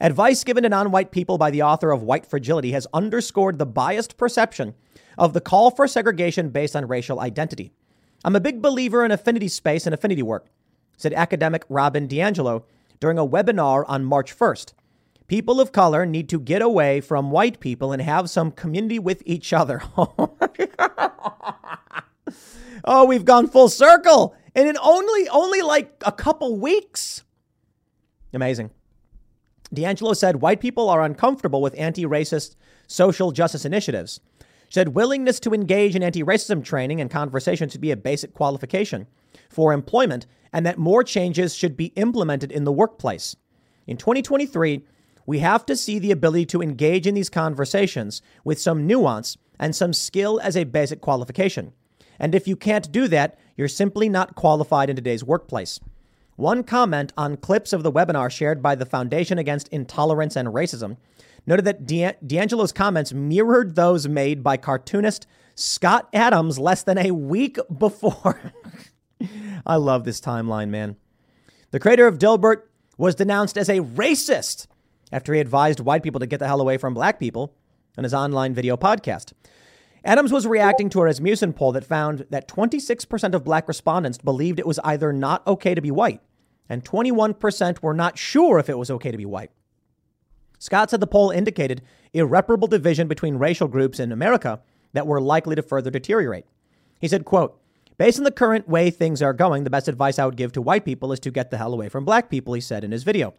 [0.00, 3.66] Advice given to non white people by the author of White Fragility has underscored the
[3.66, 4.74] biased perception
[5.16, 7.72] of the call for segregation based on racial identity.
[8.24, 10.46] I'm a big believer in affinity space and affinity work,
[10.96, 12.62] said academic Robin DiAngelo
[13.00, 14.72] during a webinar on March 1st.
[15.26, 19.22] People of color need to get away from white people and have some community with
[19.26, 19.82] each other.
[22.84, 24.34] oh, we've gone full circle.
[24.54, 27.24] And in only only like a couple weeks.
[28.32, 28.70] Amazing.
[29.74, 32.56] DiAngelo said white people are uncomfortable with anti-racist
[32.86, 34.20] social justice initiatives.
[34.68, 39.06] She said willingness to engage in anti-racism training and conversation should be a basic qualification
[39.48, 43.36] for employment and that more changes should be implemented in the workplace.
[43.86, 44.84] In 2023,
[45.26, 49.76] we have to see the ability to engage in these conversations with some nuance and
[49.76, 51.72] some skill as a basic qualification.
[52.18, 55.80] And if you can't do that, you're simply not qualified in today's workplace.
[56.38, 60.96] One comment on clips of the webinar shared by the Foundation Against Intolerance and Racism
[61.48, 65.26] noted that DiAngelo's comments mirrored those made by cartoonist
[65.56, 68.52] Scott Adams less than a week before.
[69.66, 70.94] I love this timeline, man.
[71.72, 72.62] The creator of Dilbert
[72.96, 74.68] was denounced as a racist
[75.10, 77.52] after he advised white people to get the hell away from black people
[77.96, 79.32] on his online video podcast.
[80.04, 84.58] Adams was reacting to a Rasmussen poll that found that 26% of black respondents believed
[84.58, 86.20] it was either not okay to be white,
[86.68, 89.50] and 21% were not sure if it was okay to be white.
[90.58, 91.82] Scott said the poll indicated
[92.12, 94.60] irreparable division between racial groups in America
[94.92, 96.46] that were likely to further deteriorate.
[97.00, 97.60] He said, quote,
[97.96, 100.62] Based on the current way things are going, the best advice I would give to
[100.62, 103.02] white people is to get the hell away from black people, he said in his
[103.02, 103.34] video.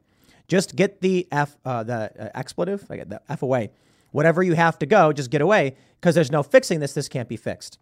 [0.49, 3.71] Just get the F, uh, the uh, expletive, I get the F away.
[4.11, 6.93] Whatever you have to go, just get away because there's no fixing this.
[6.93, 7.77] This can't be fixed.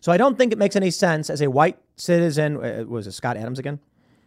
[0.00, 3.12] So I don't think it makes any sense as a white citizen, uh, was it
[3.12, 3.80] Scott Adams again,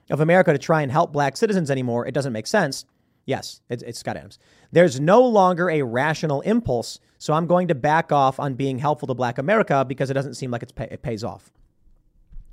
[0.10, 2.08] of America to try and help black citizens anymore.
[2.08, 2.86] It doesn't make sense.
[3.26, 4.38] Yes, it's, it's Scott Adams.
[4.72, 9.08] There's no longer a rational impulse, so I'm going to back off on being helpful
[9.08, 11.52] to black America because it doesn't seem like pay, it pays off.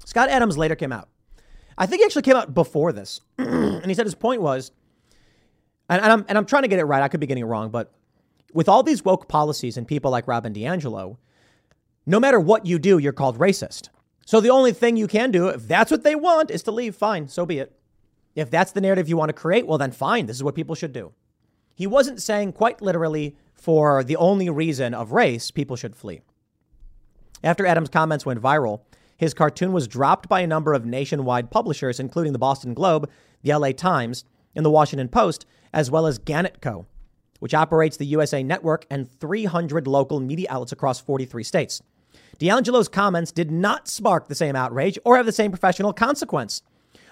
[0.05, 1.09] Scott Adams later came out.
[1.76, 3.20] I think he actually came out before this.
[3.38, 4.72] and he said his point was
[5.92, 7.03] and, and, I'm, and I'm trying to get it right.
[7.03, 7.92] I could be getting it wrong, but
[8.53, 11.16] with all these woke policies and people like Robin DiAngelo,
[12.07, 13.88] no matter what you do, you're called racist.
[14.26, 16.94] So the only thing you can do, if that's what they want, is to leave.
[16.94, 17.72] Fine, so be it.
[18.34, 20.26] If that's the narrative you want to create, well, then fine.
[20.26, 21.12] This is what people should do.
[21.74, 26.20] He wasn't saying quite literally for the only reason of race, people should flee.
[27.44, 28.82] After Adams' comments went viral,
[29.16, 33.09] his cartoon was dropped by a number of nationwide publishers, including the Boston Globe,
[33.42, 34.24] the LA Times,
[34.55, 36.86] and the Washington Post, as well as Gannett Co.,
[37.43, 41.82] which operates the USA Network and 300 local media outlets across 43 states.
[42.38, 46.62] DiAngelo's comments did not spark the same outrage or have the same professional consequence.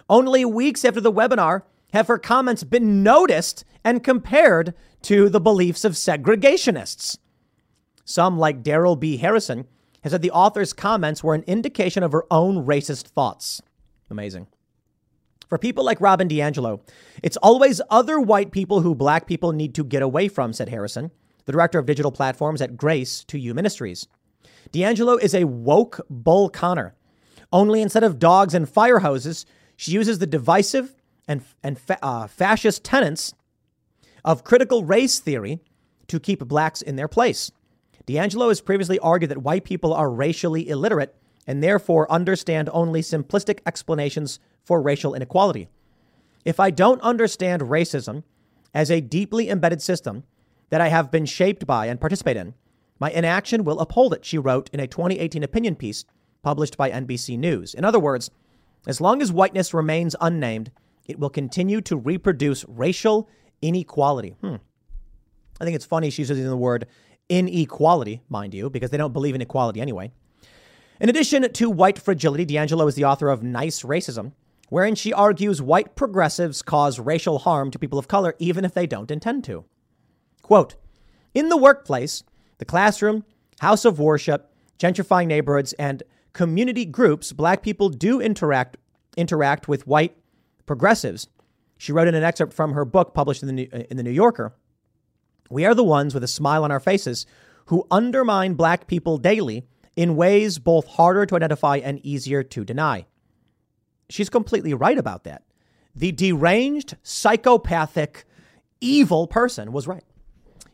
[0.09, 1.63] Only weeks after the webinar
[1.93, 4.73] have her comments been noticed and compared
[5.03, 7.19] to the beliefs of segregationists.
[8.05, 9.17] Some, like Darrell B.
[9.17, 9.67] Harrison,
[10.03, 13.61] have said the author's comments were an indication of her own racist thoughts.
[14.09, 14.47] Amazing.
[15.51, 16.81] For people like Robin DiAngelo,
[17.25, 21.11] it's always other white people who black people need to get away from, said Harrison,
[21.45, 24.07] the director of digital platforms at Grace to You Ministries.
[24.73, 26.95] DiAngelo is a woke Bull Connor.
[27.53, 29.45] Only instead of dogs and fire hoses,
[29.77, 30.95] She uses the divisive
[31.27, 33.35] and, and fa- uh, fascist tenets
[34.25, 35.61] of critical race theory
[36.07, 37.51] to keep blacks in their place.
[38.07, 41.17] DiAngelo has previously argued that white people are racially illiterate
[41.47, 45.69] and therefore understand only simplistic explanations for racial inequality.
[46.45, 48.23] If I don't understand racism
[48.73, 50.25] as a deeply embedded system
[50.71, 52.55] that I have been shaped by and participate in,
[52.99, 56.05] my inaction will uphold it, she wrote in a 2018 opinion piece
[56.43, 57.75] published by NBC News.
[57.75, 58.31] In other words,
[58.87, 60.71] as long as whiteness remains unnamed,
[61.07, 63.29] it will continue to reproduce racial
[63.61, 64.37] inequality.
[64.41, 64.57] Hmm.
[65.61, 66.87] I think it's funny she's using the word
[67.29, 70.13] inequality, mind you, because they don't believe in equality anyway.
[71.01, 74.33] In addition to white fragility, DiAngelo is the author of Nice Racism,
[74.69, 78.87] wherein she argues white progressives cause racial harm to people of color even if they
[78.87, 79.65] don't intend to.
[80.43, 80.75] Quote
[81.33, 82.23] In the workplace,
[82.59, 83.25] the classroom,
[83.61, 86.03] house of worship, gentrifying neighborhoods, and
[86.35, 88.77] community groups, black people do interact
[89.17, 90.17] interact with white
[90.67, 91.29] progressives.
[91.79, 94.11] She wrote in an excerpt from her book published in the New, in the New
[94.11, 94.55] Yorker.
[95.49, 97.25] We are the ones with a smile on our faces
[97.67, 99.67] who undermine black people daily
[99.97, 103.07] in ways both harder to identify and easier to deny.
[104.09, 105.43] She's completely right about that.
[105.95, 108.25] The deranged, psychopathic,
[108.81, 110.05] evil person was right.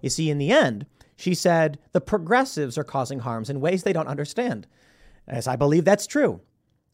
[0.00, 0.86] You see, in the end,
[1.16, 4.66] she said the progressives are causing harms in ways they don't understand.
[5.26, 6.40] As I believe that's true.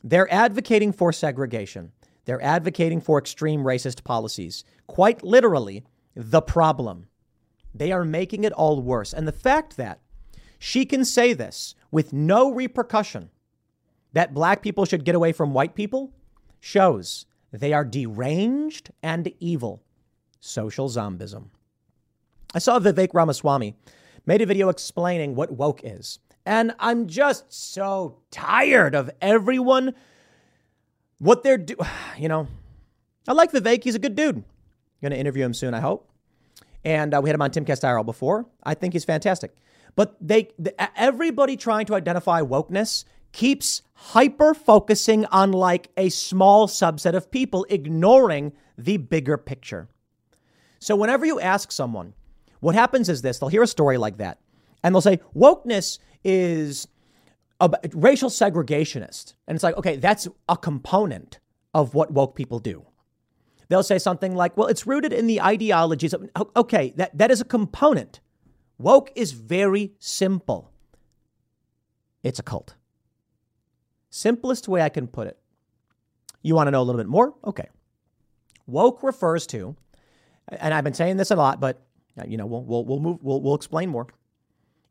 [0.05, 1.93] They're advocating for segregation.
[2.25, 4.65] They're advocating for extreme racist policies.
[4.87, 7.07] Quite literally, the problem.
[7.75, 9.13] They are making it all worse.
[9.13, 10.01] And the fact that
[10.65, 13.31] she can say this with no repercussion
[14.13, 16.13] that black people should get away from white people
[16.61, 19.83] shows they are deranged and evil.
[20.39, 21.47] Social zombism.
[22.55, 23.75] I saw Vivek Ramaswamy
[24.25, 26.21] made a video explaining what woke is.
[26.47, 29.97] And I'm just so tired of everyone,
[31.19, 31.81] what they're doing.
[32.17, 32.47] You know,
[33.27, 33.83] I like Vivek.
[33.83, 34.45] He's a good dude.
[35.01, 36.09] Going to interview him soon, I hope.
[36.85, 38.47] And uh, we had him on Timcast IRL before.
[38.63, 39.57] I think he's fantastic.
[39.95, 46.69] But they, the, everybody trying to identify wokeness keeps hyper focusing on like a small
[46.69, 49.89] subset of people, ignoring the bigger picture.
[50.79, 52.15] So whenever you ask someone,
[52.61, 54.39] what happens is this they'll hear a story like that
[54.83, 56.89] and they'll say, wokeness is
[57.61, 59.35] a racial segregationist.
[59.47, 61.39] And it's like, okay, that's a component
[61.75, 62.85] of what woke people do.
[63.69, 67.41] They'll say something like, well, it's rooted in the ideologies of, okay, that, that is
[67.41, 68.21] a component.
[68.83, 70.73] Woke is very simple.
[72.25, 72.75] It's a cult.
[74.11, 75.39] Simplest way I can put it.
[76.43, 77.33] You want to know a little bit more?
[77.45, 77.69] Okay.
[78.67, 79.77] Woke refers to,
[80.49, 81.81] and I've been saying this a lot, but
[82.27, 84.09] you know, we'll, we'll, we'll move, we'll, we'll explain more.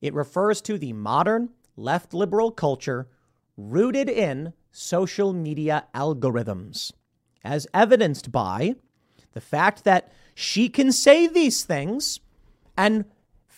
[0.02, 3.10] It refers to the modern left liberal culture
[3.58, 6.94] rooted in social media algorithms,
[7.44, 8.76] as evidenced by
[9.34, 12.22] the fact that she can say these things
[12.78, 13.04] and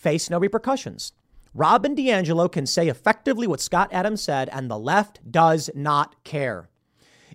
[0.04, 1.12] face no repercussions.
[1.54, 6.68] Robin DiAngelo can say effectively what Scott Adams said, and the left does not care.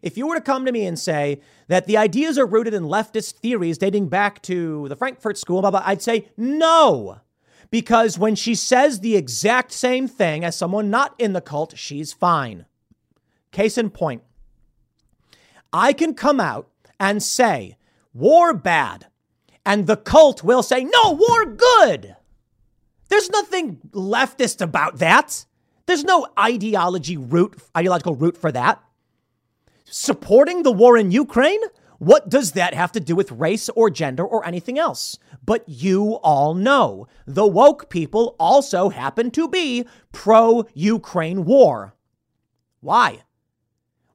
[0.01, 2.83] If you were to come to me and say that the ideas are rooted in
[2.83, 7.21] leftist theories dating back to the Frankfurt School, blah, blah, I'd say no.
[7.71, 12.13] Because when she says the exact same thing as someone not in the cult, she's
[12.13, 12.65] fine.
[13.51, 14.23] Case in point,
[15.73, 17.77] I can come out and say,
[18.13, 19.07] war bad.
[19.65, 22.15] And the cult will say, no, war good.
[23.19, 25.45] There's nothing leftist about that.
[25.85, 28.81] There's no ideology root, ideological root for that
[29.89, 31.61] supporting the war in Ukraine?
[31.97, 35.17] What does that have to do with race or gender or anything else?
[35.43, 41.95] But you all know the woke people also happen to be pro Ukraine war.
[42.79, 43.23] Why?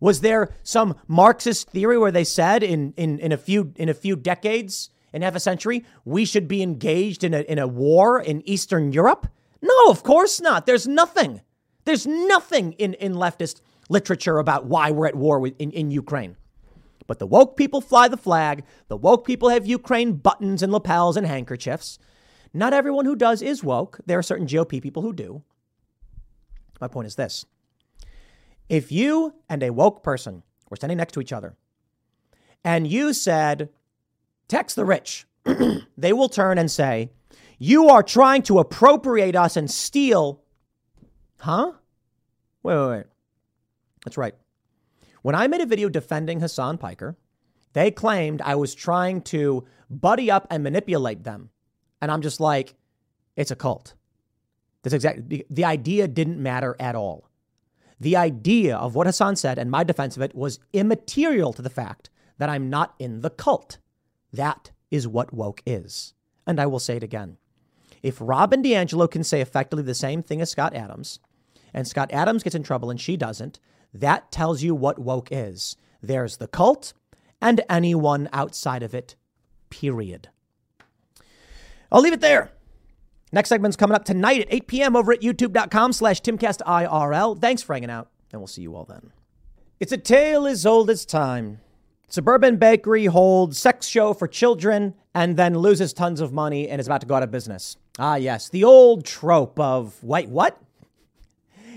[0.01, 3.94] Was there some Marxist theory where they said in, in, in, a few, in a
[3.94, 8.20] few decades, in half a century, we should be engaged in a, in a war
[8.20, 9.28] in Eastern Europe?
[9.62, 10.66] No, of course not.
[10.66, 11.41] There's nothing.
[11.85, 16.36] There's nothing in, in leftist literature about why we're at war with, in, in Ukraine.
[17.07, 18.65] But the woke people fly the flag.
[18.89, 21.99] The woke people have Ukraine buttons and lapels and handkerchiefs.
[22.53, 24.01] Not everyone who does is woke.
[24.07, 25.43] There are certain GOP people who do.
[26.81, 27.47] My point is this
[28.69, 31.55] if you and a woke person were standing next to each other
[32.65, 33.69] and you said,
[34.49, 35.27] Text the rich,
[35.97, 37.11] they will turn and say,
[37.59, 40.43] You are trying to appropriate us and steal.
[41.41, 41.73] Huh?
[42.62, 43.07] Wait, wait, wait.
[44.05, 44.35] That's right.
[45.23, 47.16] When I made a video defending Hassan Piker,
[47.73, 51.51] they claimed I was trying to buddy up and manipulate them.
[52.01, 52.75] And I'm just like,
[53.37, 53.95] it's a cult.
[54.83, 57.31] That's exactly the idea didn't matter at all.
[57.99, 61.71] The idea of what Hassan said and my defense of it was immaterial to the
[61.71, 63.79] fact that I'm not in the cult.
[64.35, 66.15] That is what woke is.
[66.47, 67.36] And I will say it again.
[68.02, 71.20] If Robin DiAngelo can say effectively the same thing as Scott Adams,
[71.73, 73.61] and Scott Adams gets in trouble and she doesn't,
[73.93, 75.77] that tells you what woke is.
[76.02, 76.93] There's the cult
[77.40, 79.16] and anyone outside of it,
[79.70, 80.28] period.
[81.93, 82.51] I'll leave it there.
[83.32, 84.97] Next segment's coming up tonight at 8 p.m.
[84.97, 87.40] over at youtube.com slash timcastirl.
[87.40, 89.12] Thanks for hanging out, and we'll see you all then.
[89.81, 91.61] It's a tale as old as time.
[92.09, 96.86] Suburban Bakery holds sex show for children and then loses tons of money and is
[96.86, 97.76] about to go out of business.
[97.98, 100.60] Ah, yes, the old trope of, wait, what?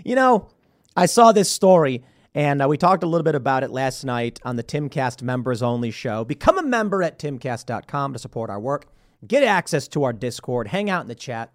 [0.04, 0.50] You know,
[0.96, 2.04] I saw this story
[2.36, 5.64] and uh, we talked a little bit about it last night on the Timcast members
[5.64, 6.24] only show.
[6.24, 8.86] Become a member at timcast.com to support our work
[9.26, 11.52] get access to our Discord, hang out in the chat,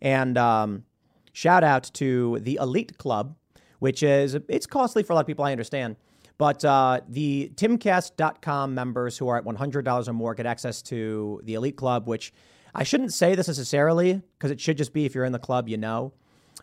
[0.00, 0.84] and um,
[1.32, 3.36] shout out to the Elite Club,
[3.78, 5.44] which is it's costly for a lot of people.
[5.44, 5.96] I understand.
[6.40, 11.52] But uh, the timcast.com members who are at $100 or more get access to the
[11.52, 12.32] Elite Club, which
[12.74, 15.68] I shouldn't say this necessarily because it should just be if you're in the club,
[15.68, 16.14] you know.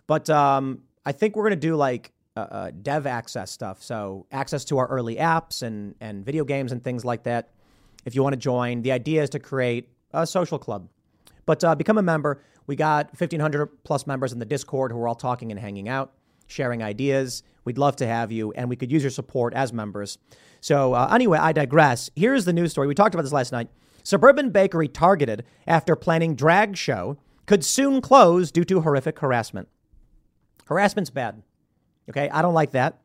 [0.07, 3.83] But um, I think we're going to do like uh, uh, dev access stuff.
[3.83, 7.51] So, access to our early apps and, and video games and things like that.
[8.03, 10.89] If you want to join, the idea is to create a social club.
[11.45, 12.41] But uh, become a member.
[12.65, 16.13] We got 1,500 plus members in the Discord who are all talking and hanging out,
[16.47, 17.43] sharing ideas.
[17.67, 20.17] We'd love to have you, and we could use your support as members.
[20.61, 22.09] So, uh, anyway, I digress.
[22.15, 22.87] Here's the news story.
[22.87, 23.67] We talked about this last night.
[24.03, 29.67] Suburban Bakery targeted after planning drag show could soon close due to horrific harassment.
[30.67, 31.43] Harassment's bad.
[32.09, 33.01] Okay, I don't like that.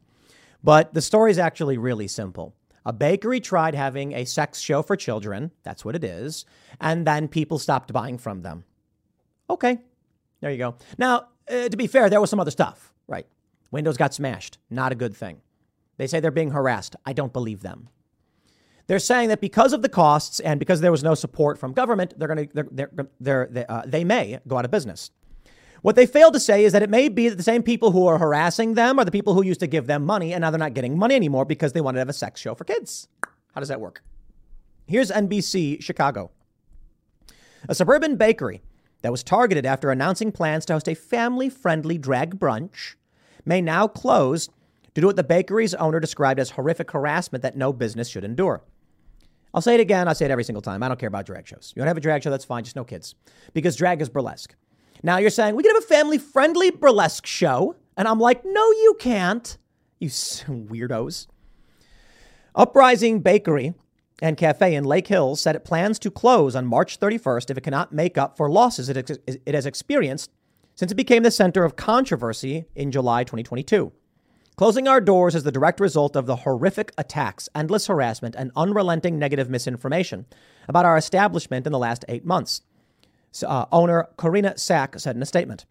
[0.63, 2.55] But the story is actually really simple.
[2.87, 5.51] A bakery tried having a sex show for children.
[5.65, 6.45] That's what it is.
[6.81, 8.63] And then people stopped buying from them.
[9.51, 9.79] Okay,
[10.41, 10.77] there you go.
[10.99, 13.27] Now, uh, to be fair, there was some other stuff, right?
[13.73, 14.59] Windows got smashed.
[14.71, 15.41] Not a good thing.
[15.97, 16.95] They say they're being harassed.
[17.05, 17.89] I don't believe them.
[18.87, 22.15] They're saying that because of the costs and because there was no support from government,
[22.19, 25.11] they're going to they're, they're, they, uh, they may go out of business.
[25.81, 28.07] What they fail to say is that it may be that the same people who
[28.07, 30.59] are harassing them are the people who used to give them money and now they're
[30.59, 33.09] not getting money anymore because they wanted to have a sex show for kids.
[33.55, 34.03] How does that work?
[34.87, 36.31] Here's NBC Chicago.
[37.69, 38.63] A suburban bakery
[39.03, 42.95] that was targeted after announcing plans to host a family friendly drag brunch
[43.45, 44.49] may now close
[44.95, 48.63] due to what the bakery's owner described as horrific harassment that no business should endure.
[49.55, 50.83] I'll say it again, I'll say it every single time.
[50.83, 51.73] I don't care about drag shows.
[51.75, 53.15] You want to have a drag show, that's fine, just no kids.
[53.53, 54.55] Because drag is burlesque.
[55.03, 57.77] Now you're saying we can have a family friendly burlesque show.
[57.97, 59.59] And I'm like, no, you can't.
[59.99, 61.27] You weirdos.
[62.55, 63.75] Uprising Bakery
[64.21, 67.63] and Cafe in Lake Hills said it plans to close on March 31st if it
[67.63, 70.31] cannot make up for losses it, it has experienced
[70.75, 73.93] since it became the center of controversy in July 2022.
[74.57, 79.19] Closing our doors is the direct result of the horrific attacks, endless harassment, and unrelenting
[79.19, 80.27] negative misinformation
[80.69, 82.63] about our establishment in the last eight months
[83.43, 85.65] uh, owner Corinna Sac said in a statement.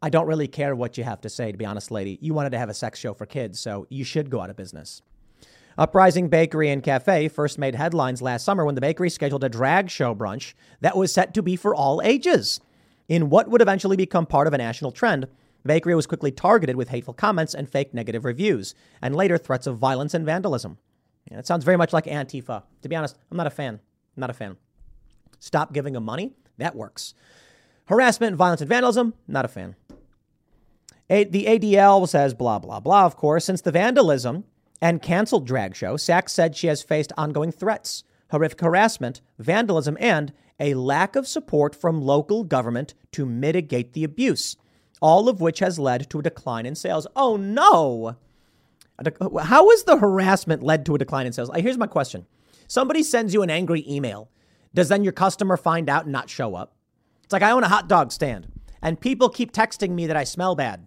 [0.00, 2.18] I don't really care what you have to say, to be honest, lady.
[2.20, 4.56] You wanted to have a sex show for kids, so you should go out of
[4.56, 5.02] business.
[5.78, 9.90] Uprising Bakery and Cafe first made headlines last summer when the bakery scheduled a drag
[9.90, 12.60] show brunch that was set to be for all ages.
[13.12, 15.28] In what would eventually become part of a national trend,
[15.66, 19.76] bakery was quickly targeted with hateful comments and fake negative reviews, and later threats of
[19.76, 20.78] violence and vandalism.
[21.30, 22.62] Yeah, it sounds very much like Antifa.
[22.80, 23.80] To be honest, I'm not a fan.
[24.16, 24.56] I'm not a fan.
[25.40, 27.12] Stop giving them money that works.
[27.84, 29.76] Harassment, violence, and vandalism, not a fan.
[31.10, 33.44] A- the ADL says blah, blah, blah, of course.
[33.44, 34.44] Since the vandalism
[34.80, 40.32] and canceled drag show, Sac said she has faced ongoing threats, horrific harassment, vandalism, and
[40.58, 44.56] a lack of support from local government to mitigate the abuse,
[45.00, 47.06] all of which has led to a decline in sales.
[47.14, 48.16] Oh no!
[49.40, 51.50] How has the harassment led to a decline in sales?
[51.54, 52.26] Here's my question.
[52.66, 54.28] Somebody sends you an angry email
[54.74, 56.74] does then your customer find out and not show up?
[57.24, 58.48] It's like I own a hot dog stand
[58.80, 60.86] and people keep texting me that I smell bad.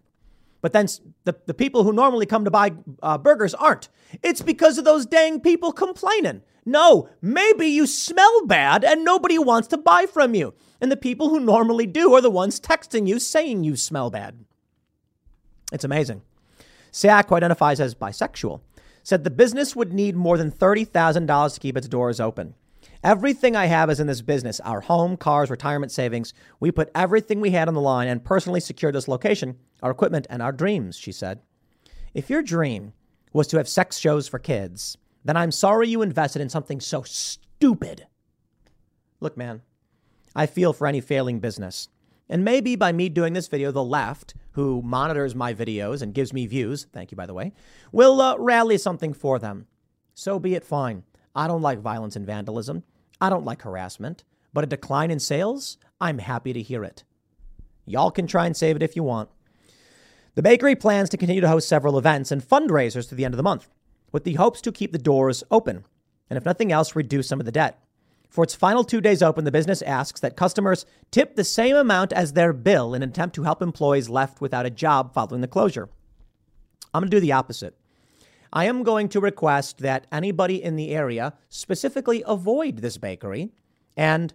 [0.65, 0.87] But then
[1.25, 2.71] the, the people who normally come to buy
[3.03, 3.87] uh, burgers aren't.
[4.23, 6.41] It's because of those dang people complaining.
[6.65, 10.55] No, maybe you smell bad and nobody wants to buy from you.
[10.81, 14.43] And the people who normally do are the ones texting you saying you smell bad.
[15.71, 16.23] It's amazing.
[16.89, 18.61] Sac, who identifies as bisexual,
[19.03, 22.55] said the business would need more than $30,000 to keep its doors open.
[23.06, 26.34] Everything I have is in this business our home, cars, retirement savings.
[26.60, 30.26] We put everything we had on the line and personally secured this location, our equipment,
[30.27, 31.40] and our dreams, she said.
[32.15, 32.94] If your dream
[33.32, 37.03] was to have sex shows for kids, then I'm sorry you invested in something so
[37.03, 38.07] stupid.
[39.19, 39.61] Look, man,
[40.36, 41.90] I feel for any failing business.
[42.27, 46.34] And maybe by me doing this video, the left, who monitors my videos and gives
[46.34, 47.53] me views, thank you by the way,
[47.91, 49.68] will uh, rally something for them.
[50.15, 51.03] So be it fine.
[51.36, 52.82] I don't like violence and vandalism.
[53.19, 54.23] I don't like harassment.
[54.53, 57.03] But a decline in sales, I'm happy to hear it.
[57.85, 59.29] Y'all can try and save it if you want.
[60.35, 63.37] The bakery plans to continue to host several events and fundraisers through the end of
[63.37, 63.67] the month,
[64.13, 65.85] with the hopes to keep the doors open,
[66.29, 67.83] and if nothing else, reduce some of the debt.
[68.29, 72.11] For its final two days open, the business asks that customers tip the same amount
[72.13, 75.47] as their bill in an attempt to help employees left without a job following the
[75.47, 75.89] closure.
[76.93, 77.77] I'm going to do the opposite.
[78.56, 83.52] I am going to request that anybody in the area specifically avoid this bakery,
[83.98, 84.34] and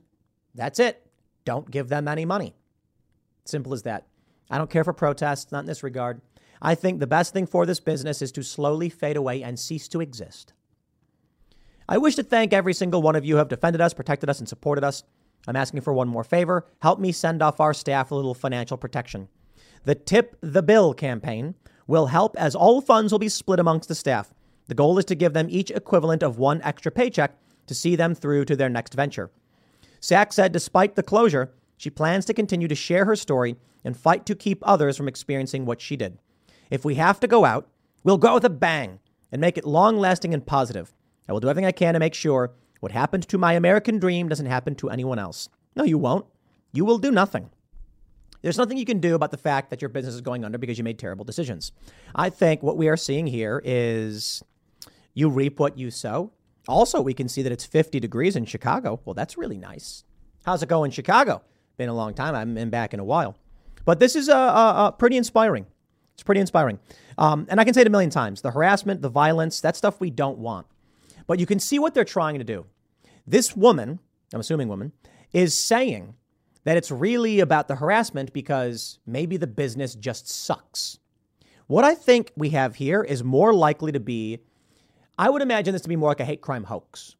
[0.55, 1.07] that's it.
[1.47, 2.55] Don't give them any money.
[3.47, 4.07] Simple as that.
[4.51, 6.21] I don't care for protests, not in this regard.
[6.61, 9.89] I think the best thing for this business is to slowly fade away and cease
[9.89, 10.53] to exist.
[11.89, 14.39] I wish to thank every single one of you who have defended us, protected us,
[14.39, 15.03] and supported us.
[15.49, 16.67] I'm asking for one more favor.
[16.83, 19.29] Help me send off our staff a little financial protection.
[19.85, 21.55] The Tip the Bill campaign
[21.91, 24.33] will help as all funds will be split amongst the staff.
[24.69, 27.37] The goal is to give them each equivalent of one extra paycheck
[27.67, 29.31] to see them through to their next venture.
[29.99, 34.25] Sac said despite the closure, she plans to continue to share her story and fight
[34.27, 36.19] to keep others from experiencing what she did.
[36.71, 37.69] If we have to go out,
[38.05, 39.01] we'll go with a bang
[39.33, 40.95] and make it long lasting and positive.
[41.29, 44.29] I will do everything I can to make sure what happened to my American dream
[44.29, 45.49] doesn't happen to anyone else.
[45.75, 46.27] No, you won't.
[46.73, 47.51] You will do nothing.
[48.43, 50.79] There's nothing you can do about the fact that your business is going under because
[50.79, 51.73] you made terrible decisions.
[52.15, 54.43] I think what we are seeing here is
[55.15, 56.33] you reap what you sow.
[56.69, 59.01] Also, we can see that it's 50 degrees in Chicago.
[59.05, 60.05] Well, that's really nice.
[60.45, 61.43] How's it going, in Chicago?
[61.77, 62.35] Been a long time.
[62.35, 63.37] I haven't been back in a while.
[63.85, 65.67] But this is uh, uh, uh, pretty inspiring.
[66.15, 66.79] It's pretty inspiring.
[67.19, 70.01] Um, and I can say it a million times the harassment, the violence, that stuff
[70.01, 70.67] we don't want.
[71.27, 72.67] But you can see what they're trying to do.
[73.27, 74.01] This woman,
[74.33, 74.93] I'm assuming woman,
[75.33, 76.15] is saying
[76.65, 80.99] that it's really about the harassment because maybe the business just sucks.
[81.66, 84.41] What I think we have here is more likely to be,
[85.19, 87.16] I would imagine this to be more like a hate crime hoax.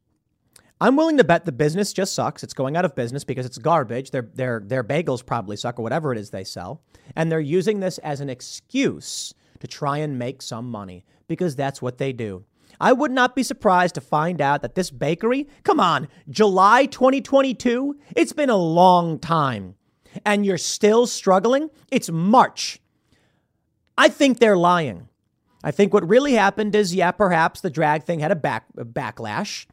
[0.81, 2.43] I'm willing to bet the business just sucks.
[2.43, 4.09] It's going out of business because it's garbage.
[4.11, 6.81] Their, their, their bagels probably suck or whatever it is they sell.
[7.15, 11.81] And they're using this as an excuse to try and make some money because that's
[11.81, 12.43] what they do.
[12.81, 17.95] I would not be surprised to find out that this bakery, come on, July 2022,
[18.15, 19.75] it's been a long time.
[20.25, 21.69] And you're still struggling?
[21.91, 22.81] It's March.
[23.99, 25.09] I think they're lying.
[25.63, 28.83] I think what really happened is, yeah, perhaps the drag thing had a, back, a
[28.83, 29.67] backlash.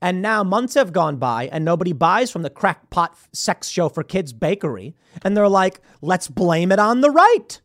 [0.00, 4.02] And now months have gone by and nobody buys from the crackpot sex show for
[4.02, 4.96] kids bakery.
[5.22, 7.60] And they're like, let's blame it on the right.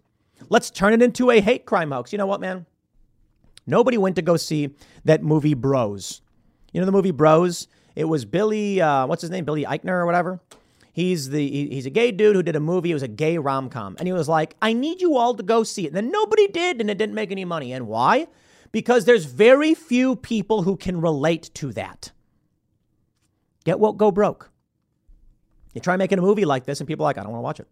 [0.49, 2.11] Let's turn it into a hate crime hoax.
[2.11, 2.65] You know what, man?
[3.69, 4.75] Nobody went to go see
[5.05, 6.21] that movie Bros.
[6.73, 7.67] You know the movie Bros?
[7.95, 9.45] It was Billy, uh, what's his name?
[9.45, 10.39] Billy Eichner or whatever.
[10.91, 12.91] He's the he, he's a gay dude who did a movie.
[12.91, 15.43] It was a gay rom com, and he was like, "I need you all to
[15.43, 17.71] go see it." And then nobody did, and it didn't make any money.
[17.71, 18.27] And why?
[18.71, 22.11] Because there's very few people who can relate to that.
[23.63, 24.51] Get woke, go broke.
[25.73, 27.43] You try making a movie like this, and people are like, I don't want to
[27.43, 27.67] watch it.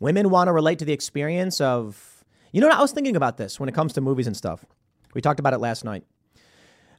[0.00, 2.76] Women want to relate to the experience of, you know, what?
[2.76, 4.64] I was thinking about this when it comes to movies and stuff.
[5.14, 6.04] We talked about it last night,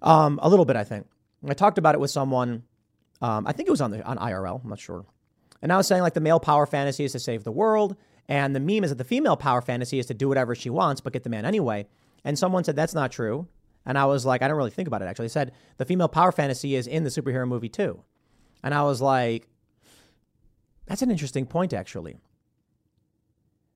[0.02, 1.08] um, a little bit, I think.
[1.48, 2.64] I talked about it with someone.
[3.22, 4.64] Um, I think it was on the on IRL.
[4.64, 5.06] I'm not sure.
[5.62, 7.96] And I was saying like the male power fantasy is to save the world,
[8.28, 11.02] and the meme is that the female power fantasy is to do whatever she wants
[11.02, 11.88] but get the man anyway.
[12.24, 13.48] And someone said that's not true.
[13.86, 15.30] And I was like, I don't really think about it actually.
[15.30, 18.02] Said the female power fantasy is in the superhero movie too.
[18.64, 19.48] And I was like,
[20.86, 22.18] that's an interesting point actually.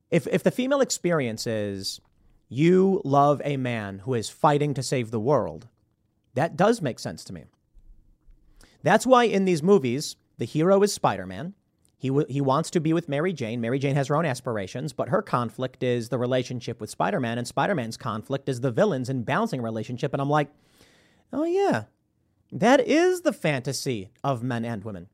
[0.10, 2.00] If if the female experience is
[2.50, 5.68] you love a man who is fighting to save the world,
[6.34, 7.46] that does make sense to me.
[8.84, 11.56] That's why in these movies, the hero is Spider-Man.
[11.98, 13.60] He, w- he wants to be with Mary Jane.
[13.60, 17.38] Mary Jane has her own aspirations, but her conflict is the relationship with Spider Man,
[17.38, 20.14] and Spider Man's conflict is the villains in balancing relationship.
[20.14, 20.50] And I'm like,
[21.34, 21.86] oh, yeah,
[22.52, 25.08] that is the fantasy of men and women.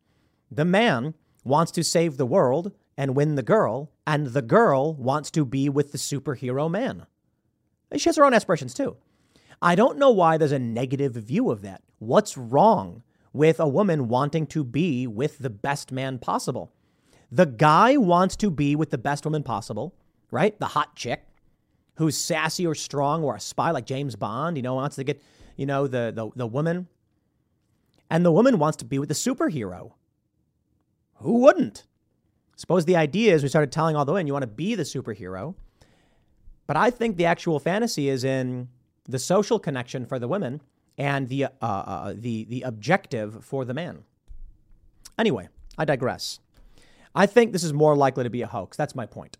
[0.52, 1.14] The man
[1.46, 5.70] wants to save the world and win the girl, and the girl wants to be
[5.70, 7.08] with the superhero man.
[7.96, 8.98] She has her own aspirations too.
[9.62, 11.82] I don't know why there's a negative view of that.
[12.00, 16.72] What's wrong with a woman wanting to be with the best man possible.
[17.32, 19.96] The guy wants to be with the best woman possible,
[20.30, 20.58] right?
[20.60, 21.26] The hot chick
[21.96, 25.22] who's sassy or strong or a spy like James Bond, you know, wants to get,
[25.56, 26.88] you know, the, the, the woman.
[28.10, 29.94] And the woman wants to be with the superhero.
[31.16, 31.86] Who wouldn't?
[32.56, 34.84] Suppose the idea is we started telling all the women you want to be the
[34.84, 35.56] superhero.
[36.74, 38.68] But I think the actual fantasy is in
[39.08, 40.60] the social connection for the women
[40.98, 44.06] and the, uh, uh, the, the objective for the man.
[45.20, 46.40] Anyway, I digress.
[47.14, 48.76] I think this is more likely to be a hoax.
[48.76, 49.38] That's my point.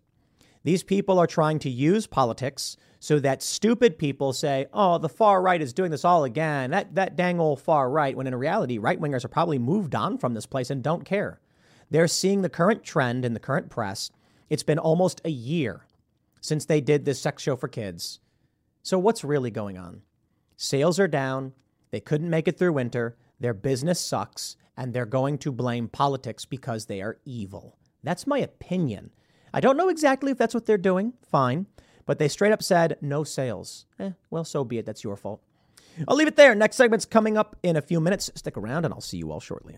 [0.64, 5.42] These people are trying to use politics so that stupid people say, oh, the far
[5.42, 6.70] right is doing this all again.
[6.70, 10.20] That, that dang old far right, when in reality, right wingers are probably moved on
[10.20, 11.40] from this place and don't care.
[11.90, 14.12] They're seeing the current trend in the current press.
[14.52, 15.88] It's been almost a year
[16.44, 18.20] since they did this sex show for kids.
[18.84, 20.02] So, what's really going on?
[20.58, 21.54] Sales are down.
[21.92, 23.16] They couldn't make it through winter.
[23.40, 24.58] Their business sucks.
[24.76, 27.78] And they're going to blame politics because they are evil.
[28.04, 29.12] That's my opinion.
[29.54, 31.14] I don't know exactly if that's what they're doing.
[31.32, 31.68] Fine.
[32.06, 33.86] But they straight up said no sales.
[33.98, 34.86] Eh, well, so be it.
[34.86, 35.42] That's your fault.
[36.08, 36.56] I'll leave it there.
[36.56, 38.30] Next segment's coming up in a few minutes.
[38.36, 39.78] Stick around and I'll see you all shortly.